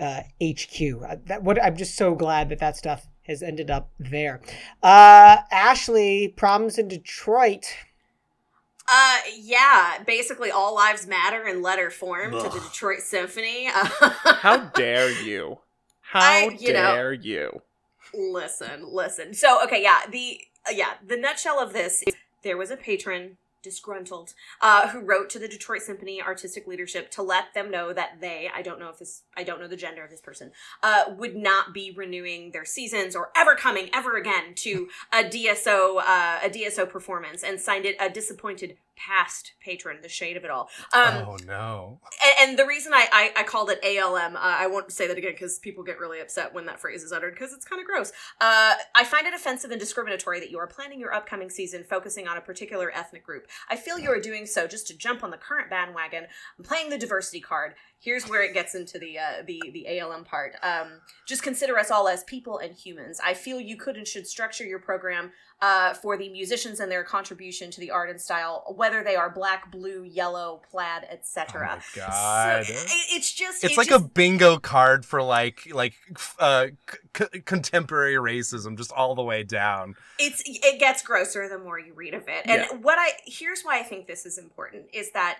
[0.00, 1.02] uh, HQ.
[1.06, 4.40] Uh, that what I'm just so glad that that stuff has ended up there.
[4.82, 7.66] Uh, Ashley, problems in Detroit.
[8.88, 13.68] Uh, yeah, basically all lives matter in letter form to the Detroit Symphony.
[13.72, 13.88] Uh,
[14.40, 15.58] How dare you?
[16.00, 17.62] How I- you know- dare you?
[18.14, 19.32] listen, listen.
[19.32, 23.38] So, okay, yeah, the uh, yeah, the nutshell of this is there was a patron
[23.62, 28.20] disgruntled uh, who wrote to the Detroit Symphony artistic leadership to let them know that
[28.20, 30.52] they I don't know if this I don't know the gender of this person
[30.82, 35.98] uh, would not be renewing their seasons or ever coming ever again to a DSO
[35.98, 40.50] uh, a DSO performance and signed it a disappointed past patron the shade of it
[40.50, 41.98] all um, oh no.
[42.22, 45.16] and, and the reason I, I, I called it ALM, uh, I won't say that
[45.16, 47.86] again because people get really upset when that phrase is uttered because it's kind of
[47.86, 48.10] gross.
[48.40, 52.28] Uh, I find it offensive and discriminatory that you are planning your upcoming season focusing
[52.28, 53.46] on a particular ethnic group.
[53.68, 56.26] I feel you are doing so just to jump on the current bandwagon.
[56.58, 57.74] I'm playing the diversity card.
[58.00, 60.56] Here's where it gets into the uh, the the ALM part.
[60.62, 63.20] Um, just consider us all as people and humans.
[63.24, 65.32] I feel you could and should structure your program
[65.62, 69.30] uh, for the musicians and their contribution to the art and style, whether they are
[69.30, 71.78] black, blue, yellow, plaid, etc.
[71.80, 72.66] Oh God.
[72.66, 75.94] So, it- it's just It's it like just, a bingo card for like like
[76.40, 76.66] uh,
[77.16, 79.94] c- contemporary racism, just all the way down.
[80.18, 82.44] it's it gets grosser the more you read of it.
[82.46, 85.38] And what I here's why I think this is important is that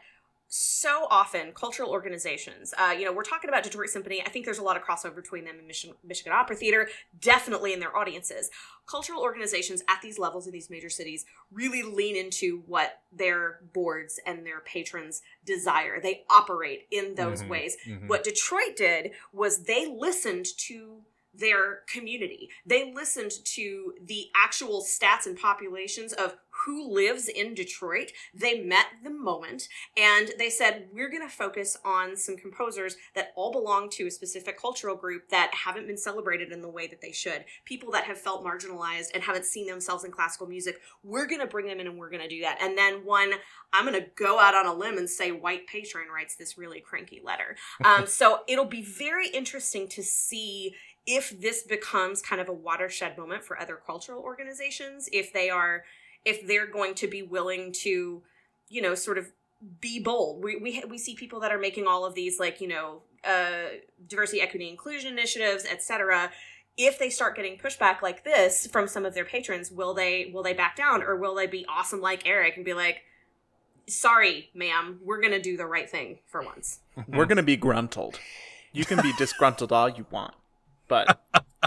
[0.55, 4.20] so often cultural organizations uh, you know we're talking about detroit symphony.
[4.20, 6.88] I think there's a lot of crossover between them and michigan, michigan opera theater
[7.18, 8.50] definitely in their audiences.
[8.86, 14.20] Cultural organizations at these levels in these major cities really lean into what their boards
[14.26, 15.98] and their patrons desire.
[16.00, 17.76] They operate in those Mhm, ways.
[17.86, 18.09] Mhm.
[18.09, 21.03] what detroit did was they listened to
[21.34, 22.50] their community.
[22.66, 28.13] They listened to the actual stats and populations of who lives in Detroit.
[28.35, 33.33] They met the moment and they said, We're going to focus on some composers that
[33.37, 37.01] all belong to a specific cultural group that haven't been celebrated in the way that
[37.01, 37.45] they should.
[37.65, 40.81] People that have felt marginalized and haven't seen themselves in classical music.
[41.03, 42.59] We're going to bring them in and we're going to do that.
[42.61, 43.33] And then one,
[43.73, 46.81] I'm going to go out on a limb and say White Patron writes this really
[46.81, 47.57] cranky letter.
[47.85, 53.19] Um, so it'll be very interesting to see if this becomes kind of a watershed
[53.19, 55.83] moment for other cultural organizations if they are
[56.25, 58.23] if they're going to be willing to
[58.68, 59.33] you know sort of
[59.81, 62.68] be bold we we, we see people that are making all of these like you
[62.68, 63.77] know uh
[64.09, 66.31] diversity equity inclusion initiatives etc
[66.77, 70.43] if they start getting pushback like this from some of their patrons will they will
[70.43, 73.03] they back down or will they be awesome like eric and be like
[73.87, 78.18] sorry ma'am we're gonna do the right thing for once We're gonna be gruntled.
[78.73, 80.35] You can be disgruntled all you want,
[80.89, 81.20] but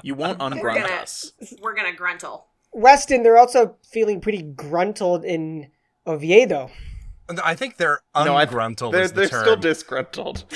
[0.03, 1.31] you won't we're ungrunt gonna us.
[1.61, 5.69] we're gonna gruntle Weston, they're also feeling pretty gruntled in
[6.05, 6.69] Oviedo.
[7.43, 8.93] I think they're No, I- ungruntled.
[8.93, 9.41] They're, is the they're term.
[9.43, 10.43] still disgruntled.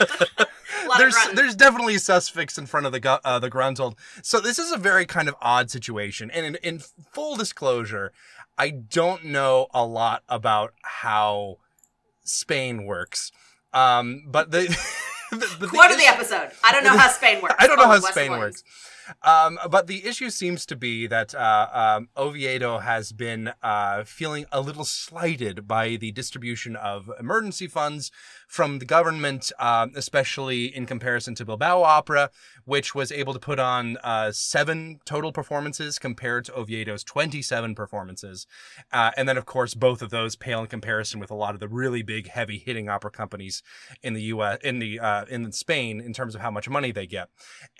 [0.00, 3.48] A lot of there's there's definitely a suffix in front of the gu- uh, the
[3.48, 3.96] gruntled.
[4.22, 6.30] So this is a very kind of odd situation.
[6.30, 6.78] And in, in
[7.12, 8.12] full disclosure,
[8.58, 11.56] I don't know a lot about how
[12.22, 13.32] Spain works.
[13.72, 14.62] Um, but the,
[15.30, 16.50] the, the Quote of the episode.
[16.62, 17.54] I don't know how Spain works.
[17.58, 18.62] I don't know how Colin Spain Williams.
[18.62, 18.64] works.
[19.22, 24.46] Um, but the issue seems to be that uh, um, Oviedo has been uh, feeling
[24.52, 28.10] a little slighted by the distribution of emergency funds
[28.46, 32.30] from the government, um, especially in comparison to Bilbao Opera,
[32.64, 38.46] which was able to put on uh, seven total performances compared to Oviedo's 27 performances.
[38.92, 41.60] Uh, and then, of course, both of those pale in comparison with a lot of
[41.60, 43.62] the really big, heavy hitting opera companies
[44.02, 44.58] in the U.S.
[44.62, 47.28] in the uh, in Spain in terms of how much money they get.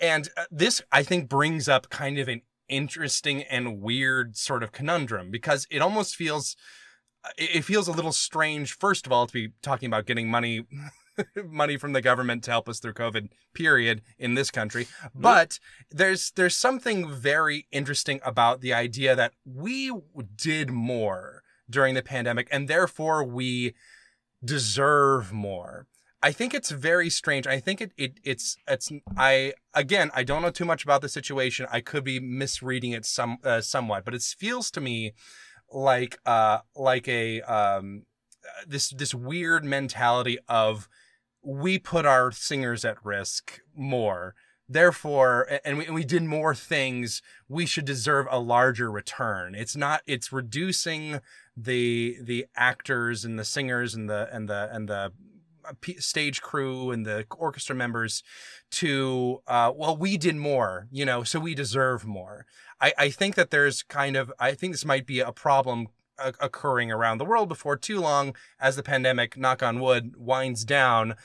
[0.01, 4.71] And uh, this, I think, brings up kind of an interesting and weird sort of
[4.71, 6.55] conundrum because it almost feels
[7.23, 10.29] uh, it it feels a little strange first of all to be talking about getting
[10.29, 10.65] money
[11.45, 14.85] money from the government to help us through covid period in this country.
[14.85, 15.21] Mm-hmm.
[15.21, 15.59] But
[15.89, 19.91] there's there's something very interesting about the idea that we
[20.35, 23.73] did more during the pandemic and therefore we
[24.43, 25.87] deserve more
[26.25, 27.45] I think it's very strange.
[27.45, 31.07] I think it, it it's it's I again I don't know too much about the
[31.07, 31.67] situation.
[31.71, 35.13] I could be misreading it some uh, somewhat, but it feels to me
[35.71, 38.07] like uh like a um
[38.65, 40.89] this this weird mentality of
[41.43, 44.33] we put our singers at risk more.
[44.67, 49.53] Therefore, and we, and we did more things, we should deserve a larger return.
[49.53, 51.19] It's not, it's reducing
[51.55, 55.11] the, the actors and the singers and the, and the, and the,
[55.99, 58.23] stage crew and the orchestra members
[58.71, 62.45] to uh, well we did more you know so we deserve more.
[62.81, 65.87] I, I think that there's kind of i think this might be a problem
[66.17, 70.63] uh, occurring around the world before too long as the pandemic knock on wood winds
[70.63, 71.15] down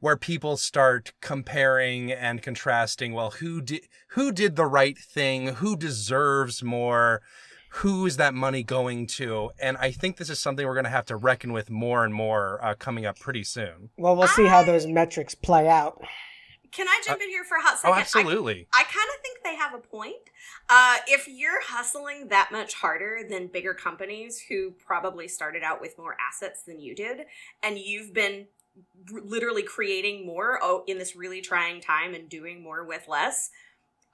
[0.00, 3.82] where people start comparing and contrasting well who did
[4.12, 5.48] who did the right thing?
[5.56, 7.22] Who deserves more
[7.70, 9.50] who is that money going to?
[9.60, 12.14] And I think this is something we're going to have to reckon with more and
[12.14, 13.90] more uh, coming up pretty soon.
[13.96, 16.02] Well, we'll see how those metrics play out.
[16.70, 17.90] Can I jump in here for a hot second?
[17.90, 18.20] Oh, second?
[18.20, 18.68] absolutely.
[18.74, 20.16] I, I kind of think they have a point.
[20.68, 25.96] Uh, if you're hustling that much harder than bigger companies who probably started out with
[25.96, 27.20] more assets than you did,
[27.62, 28.46] and you've been
[29.12, 33.50] r- literally creating more oh, in this really trying time and doing more with less,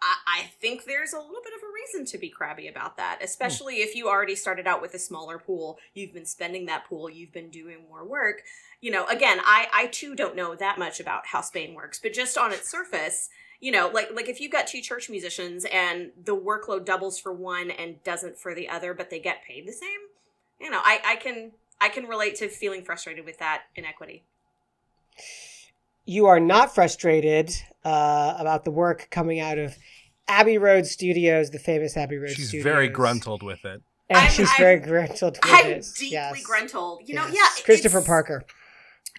[0.01, 3.19] I, I think there's a little bit of a reason to be crabby about that,
[3.19, 3.25] hmm.
[3.25, 5.79] especially if you already started out with a smaller pool.
[5.95, 8.43] You've been spending that pool, you've been doing more work.
[8.81, 12.13] You know, again, I, I too don't know that much about how Spain works, but
[12.13, 13.31] just on its surface,
[13.61, 17.33] you know, like like if you've got two church musicians and the workload doubles for
[17.33, 20.01] one and doesn't for the other, but they get paid the same,
[20.61, 24.25] you know, I, I can I can relate to feeling frustrated with that inequity.
[26.05, 27.51] You are not frustrated
[27.85, 29.77] uh, about the work coming out of
[30.29, 32.65] Abbey Road Studios, the famous Abbey Road She's Studios.
[32.65, 33.83] very gruntled with it.
[34.11, 35.87] And I'm- she's I'm- very gruntled with I'm it.
[35.99, 36.43] deeply yes.
[36.43, 37.01] gruntled.
[37.07, 37.57] You know, Yes.
[37.59, 38.45] yeah, Christopher Parker.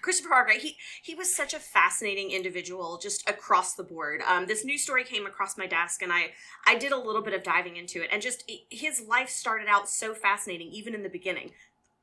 [0.02, 4.20] Christopher Parker, he he was such a fascinating individual just across the board.
[4.24, 6.32] Um, this news story came across my desk, and I
[6.64, 9.88] I did a little bit of diving into it, and just his life started out
[9.88, 11.50] so fascinating, even in the beginning.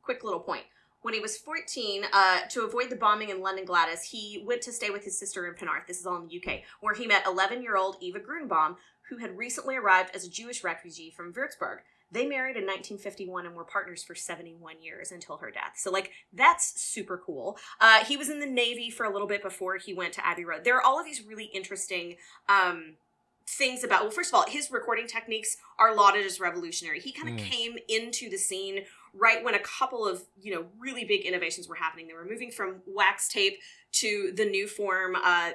[0.02, 0.66] Quick little point:
[1.04, 4.72] When he was 14, uh, to avoid the bombing in London Gladys, he went to
[4.72, 5.86] stay with his sister in Penarth.
[5.88, 8.78] This is all in the UK, where he met 11 year old Eva Grunbaum,
[9.10, 11.80] who had recently arrived as a Jewish refugee from Würzburg.
[12.10, 15.74] They married in 1951 and were partners for 71 years until her death.
[15.78, 17.58] So, like, that's super cool.
[17.82, 20.46] Uh, he was in the Navy for a little bit before he went to Abbey
[20.46, 20.64] Road.
[20.64, 22.16] There are all of these really interesting
[22.48, 22.94] um,
[23.46, 27.28] things about well first of all his recording techniques are lauded as revolutionary he kind
[27.28, 27.40] of Mm.
[27.52, 31.76] came into the scene right when a couple of you know really big innovations were
[31.76, 32.08] happening.
[32.08, 33.60] They were moving from wax tape
[33.94, 35.52] to the new form uh,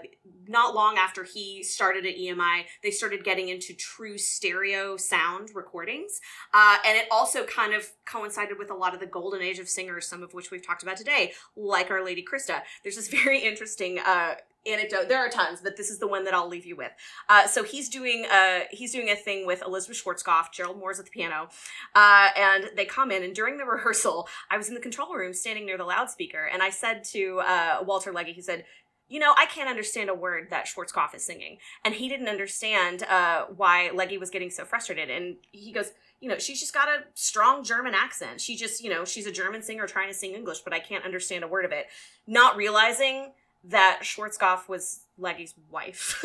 [0.47, 6.21] not long after he started at emi they started getting into true stereo sound recordings.
[6.55, 9.69] Uh, and it also kind of coincided with a lot of the golden age of
[9.69, 12.63] singers some of which we've talked about today like our lady christa.
[12.83, 14.35] There's this very interesting uh,
[14.69, 16.93] anecdote there are tons but this is the one that i'll leave you with
[17.29, 21.07] uh, so he's doing uh, he's doing a thing with Elisabeth Schwarzkopf, Gerald Moore's at
[21.07, 21.49] the piano,
[21.95, 23.23] uh, and they come in.
[23.23, 26.63] And during the rehearsal, I was in the control room, standing near the loudspeaker, and
[26.63, 28.65] I said to uh, Walter Legge, he said.
[29.11, 31.57] You know, I can't understand a word that Schwarzkopf is singing.
[31.83, 35.09] And he didn't understand uh, why Legge was getting so frustrated.
[35.09, 38.39] And he goes, You know, she's just got a strong German accent.
[38.39, 41.07] She just, you know, she's a German singer trying to sing English, but I can't
[41.07, 41.87] understand a word of it.
[42.27, 43.33] Not realizing
[43.65, 46.25] that Schwarzkopf was Legge's wife.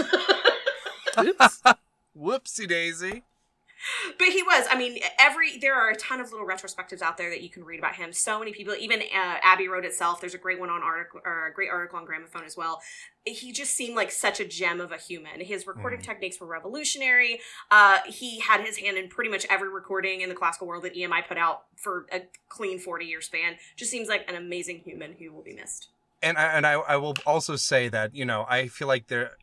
[1.19, 1.63] Oops.
[2.17, 3.23] Whoopsie daisy.
[4.17, 4.65] But he was.
[4.69, 7.65] I mean, every there are a ton of little retrospectives out there that you can
[7.65, 8.13] read about him.
[8.13, 10.21] So many people, even uh, Abbey Road itself.
[10.21, 12.81] There's a great one on article or a great article on Gramophone as well.
[13.25, 15.41] He just seemed like such a gem of a human.
[15.41, 17.39] His recording techniques were revolutionary.
[17.71, 20.95] Uh, he had his hand in pretty much every recording in the classical world that
[20.95, 23.55] EMI put out for a clean 40 year span.
[23.75, 25.89] Just seems like an amazing human who will be missed.
[26.23, 29.37] And I, and I, I will also say that you know I feel like they're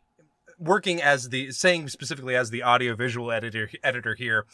[0.59, 4.45] working as the saying specifically as the audio visual editor editor here.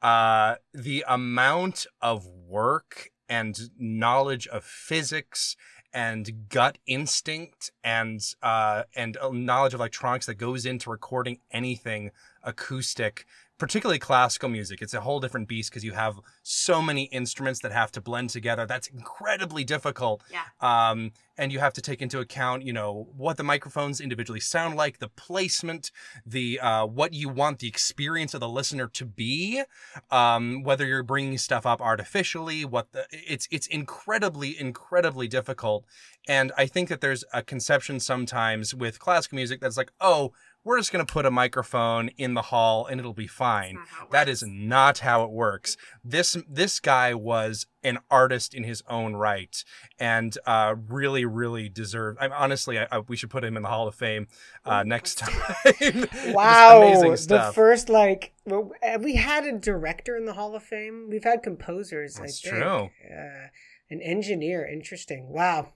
[0.00, 5.56] Uh, the amount of work and knowledge of physics
[5.92, 12.10] and gut instinct and uh, and uh, knowledge of electronics that goes into recording anything
[12.42, 13.26] acoustic
[13.62, 17.70] particularly classical music it's a whole different beast because you have so many instruments that
[17.70, 20.42] have to blend together that's incredibly difficult Yeah.
[20.90, 24.74] um, and you have to take into account you know what the microphones individually sound
[24.74, 25.92] like the placement
[26.26, 29.62] the uh, what you want the experience of the listener to be
[30.10, 35.84] um, whether you're bringing stuff up artificially what the it's it's incredibly incredibly difficult
[36.26, 40.32] and i think that there's a conception sometimes with classical music that's like oh
[40.64, 43.88] we're just going to put a microphone in the hall and it'll be fine Not
[43.88, 44.42] how it that works.
[44.42, 49.64] is not how it works this this guy was an artist in his own right
[49.98, 53.68] and uh, really really deserved i'm honestly I, I, we should put him in the
[53.68, 54.28] hall of fame
[54.64, 55.34] uh, next time
[56.28, 60.64] Wow, amazing the first like well, uh, we had a director in the Hall of
[60.64, 61.06] Fame.
[61.08, 62.14] We've had composers.
[62.14, 62.60] That's I think.
[62.62, 62.90] true.
[63.08, 63.46] Uh,
[63.88, 64.66] an engineer.
[64.66, 65.28] Interesting.
[65.30, 65.74] Wow.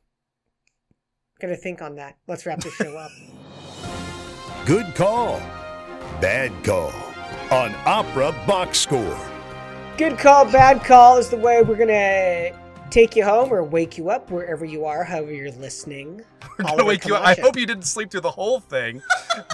[1.41, 2.17] Gonna think on that.
[2.27, 3.13] Let's wrap the show up.
[4.67, 5.39] Good call.
[6.21, 6.93] Bad call.
[7.53, 9.17] On Opera Box Score.
[9.97, 12.51] Good call, bad call is the way we're gonna
[12.91, 16.21] take you home or wake you up wherever you are, however you're listening.
[16.43, 17.25] We're gonna Oliver wake you up.
[17.25, 19.03] I hope you didn't sleep through the whole thing.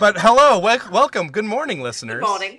[0.00, 1.28] but hello, wel- welcome.
[1.30, 2.20] Good morning, listeners.
[2.20, 2.58] Good morning.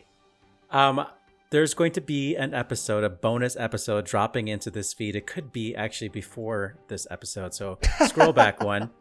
[0.69, 1.07] Um,
[1.53, 5.15] there's going to be an episode, a bonus episode dropping into this feed.
[5.15, 7.77] It could be actually before this episode, so
[8.07, 8.89] scroll back one.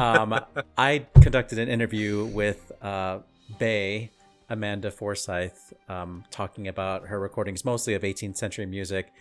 [0.00, 0.38] Um,
[0.76, 3.20] I conducted an interview with uh,
[3.58, 4.10] Bay
[4.48, 5.52] Amanda Forsythe,
[5.88, 9.12] um, talking about her recordings, mostly of 18th century music,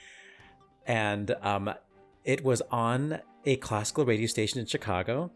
[0.85, 1.73] and um,
[2.23, 5.31] it was on a classical radio station in Chicago.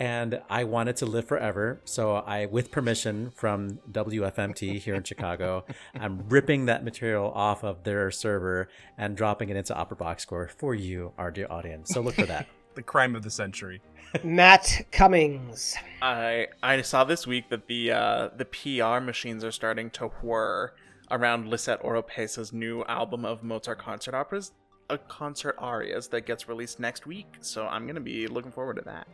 [0.00, 5.66] And I wanted to live forever, so I, with permission from WFMT here in Chicago,
[5.94, 10.48] I'm ripping that material off of their server and dropping it into Opera Box Score
[10.48, 11.90] for you, our dear audience.
[11.90, 12.48] So look for that.
[12.76, 13.82] The crime of the century.
[14.24, 15.74] Matt Cummings.
[16.00, 20.72] I I saw this week that the uh, the PR machines are starting to whir
[21.10, 24.52] around Lisette Oropesa's new album of Mozart concert operas,
[24.88, 27.26] a concert arias that gets released next week.
[27.40, 29.08] So I'm gonna be looking forward to that.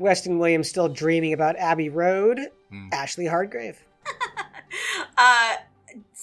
[0.00, 2.40] Weston Williams still dreaming about Abbey Road.
[2.70, 2.88] Hmm.
[2.90, 3.76] Ashley Hardgrave.
[5.18, 5.56] uh,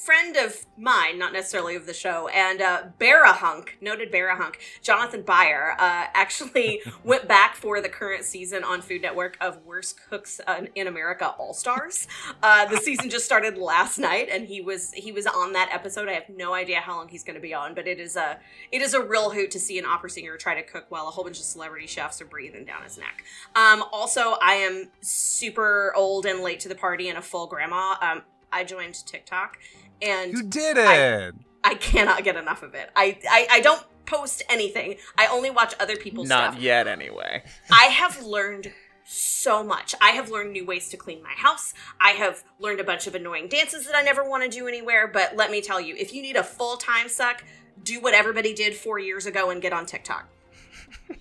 [0.07, 5.75] friend of mine, not necessarily of the show, and uh, Barihunk, noted Barihunk, Jonathan Beyer,
[5.77, 10.39] uh, actually went back for the current season on Food Network of Worst Cooks
[10.75, 12.07] in America All Stars.
[12.41, 16.07] Uh, the season just started last night, and he was he was on that episode.
[16.07, 18.39] I have no idea how long he's going to be on, but it is a
[18.71, 21.11] it is a real hoot to see an opera singer try to cook while a
[21.11, 23.25] whole bunch of celebrity chefs are breathing down his neck.
[23.57, 27.95] Um, also, I am super old and late to the party and a full grandma.
[28.01, 29.57] Um, I joined TikTok,
[30.01, 31.35] and You did it.
[31.63, 32.89] I cannot get enough of it.
[32.95, 34.95] I, I, I don't post anything.
[35.17, 36.39] I only watch other people's stuff.
[36.39, 36.63] Not stuff.
[36.63, 37.43] yet, anyway.
[37.71, 38.71] I have learned
[39.03, 39.95] so much.
[40.01, 41.73] I have learned new ways to clean my house.
[41.99, 45.07] I have learned a bunch of annoying dances that I never want to do anywhere.
[45.07, 47.43] But let me tell you, if you need a full time suck,
[47.83, 50.27] do what everybody did four years ago and get on TikTok.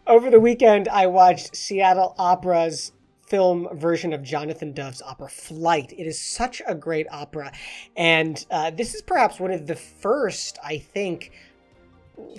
[0.08, 2.92] Over the weekend, I watched Seattle Opera's
[3.36, 5.92] film version of Jonathan Dove's opera Flight.
[5.92, 7.52] It is such a great opera.
[7.98, 11.34] And uh, this is perhaps one of the first, I think,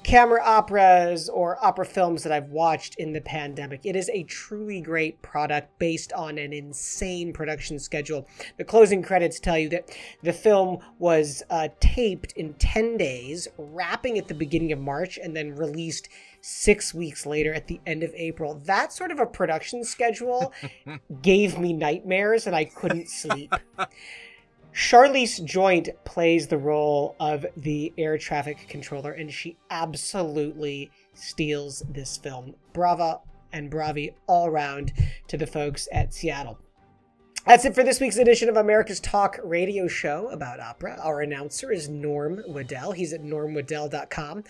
[0.04, 3.82] camera operas or opera films that I've watched in the pandemic.
[3.84, 8.26] It is a truly great product based on an insane production schedule.
[8.56, 14.16] The closing credits tell you that the film was uh, taped in 10 days, wrapping
[14.16, 16.08] at the beginning of March, and then released
[16.46, 18.54] six weeks later at the end of April.
[18.64, 20.52] That sort of a production schedule
[21.22, 23.52] gave me nightmares and I couldn't sleep.
[24.72, 32.18] Sharleen Joynt plays the role of the air traffic controller, and she absolutely steals this
[32.18, 32.54] film.
[32.74, 33.20] Brava
[33.54, 34.92] and bravi all round
[35.28, 36.58] to the folks at Seattle.
[37.46, 40.98] That's it for this week's edition of America's Talk radio show about opera.
[41.00, 42.90] Our announcer is Norm Waddell.
[42.90, 44.42] He's at normwaddell.com.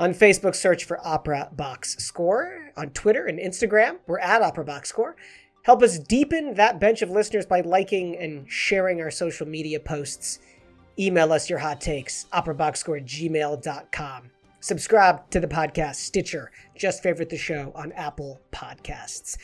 [0.00, 2.72] On Facebook, search for Opera Box Score.
[2.76, 5.14] On Twitter and Instagram, we're at Opera Box Score.
[5.62, 10.40] Help us deepen that bench of listeners by liking and sharing our social media posts.
[10.98, 14.30] Email us your hot takes, operaboxscore at gmail.com.
[14.58, 16.50] Subscribe to the podcast, Stitcher.
[16.76, 19.38] Just favorite the show on Apple Podcasts.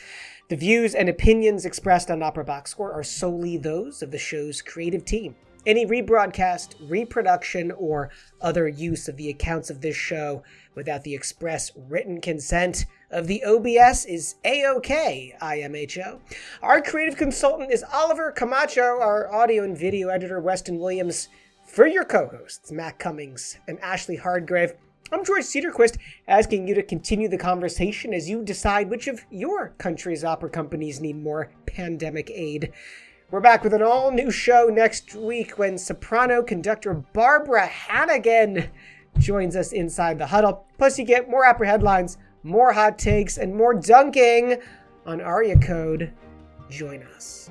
[0.49, 4.61] The views and opinions expressed on Opera Box Score are solely those of the show's
[4.61, 5.35] creative team.
[5.65, 10.43] Any rebroadcast, reproduction, or other use of the accounts of this show
[10.73, 16.21] without the express written consent of the OBS is A-OK, IMHO.
[16.61, 21.27] Our creative consultant is Oliver Camacho, our audio and video editor, Weston Williams.
[21.65, 24.75] For your co-hosts, Matt Cummings and Ashley Hardgrave,
[25.09, 25.97] I'm George Cedarquist,
[26.27, 30.99] asking you to continue the conversation as you decide which of your country's opera companies
[30.99, 32.73] need more pandemic aid.
[33.31, 38.69] We're back with an all new show next week when soprano conductor Barbara Hannigan
[39.17, 40.65] joins us inside the huddle.
[40.77, 44.57] Plus, you get more opera headlines, more hot takes, and more dunking
[45.05, 46.11] on Aria Code.
[46.69, 47.49] Join us.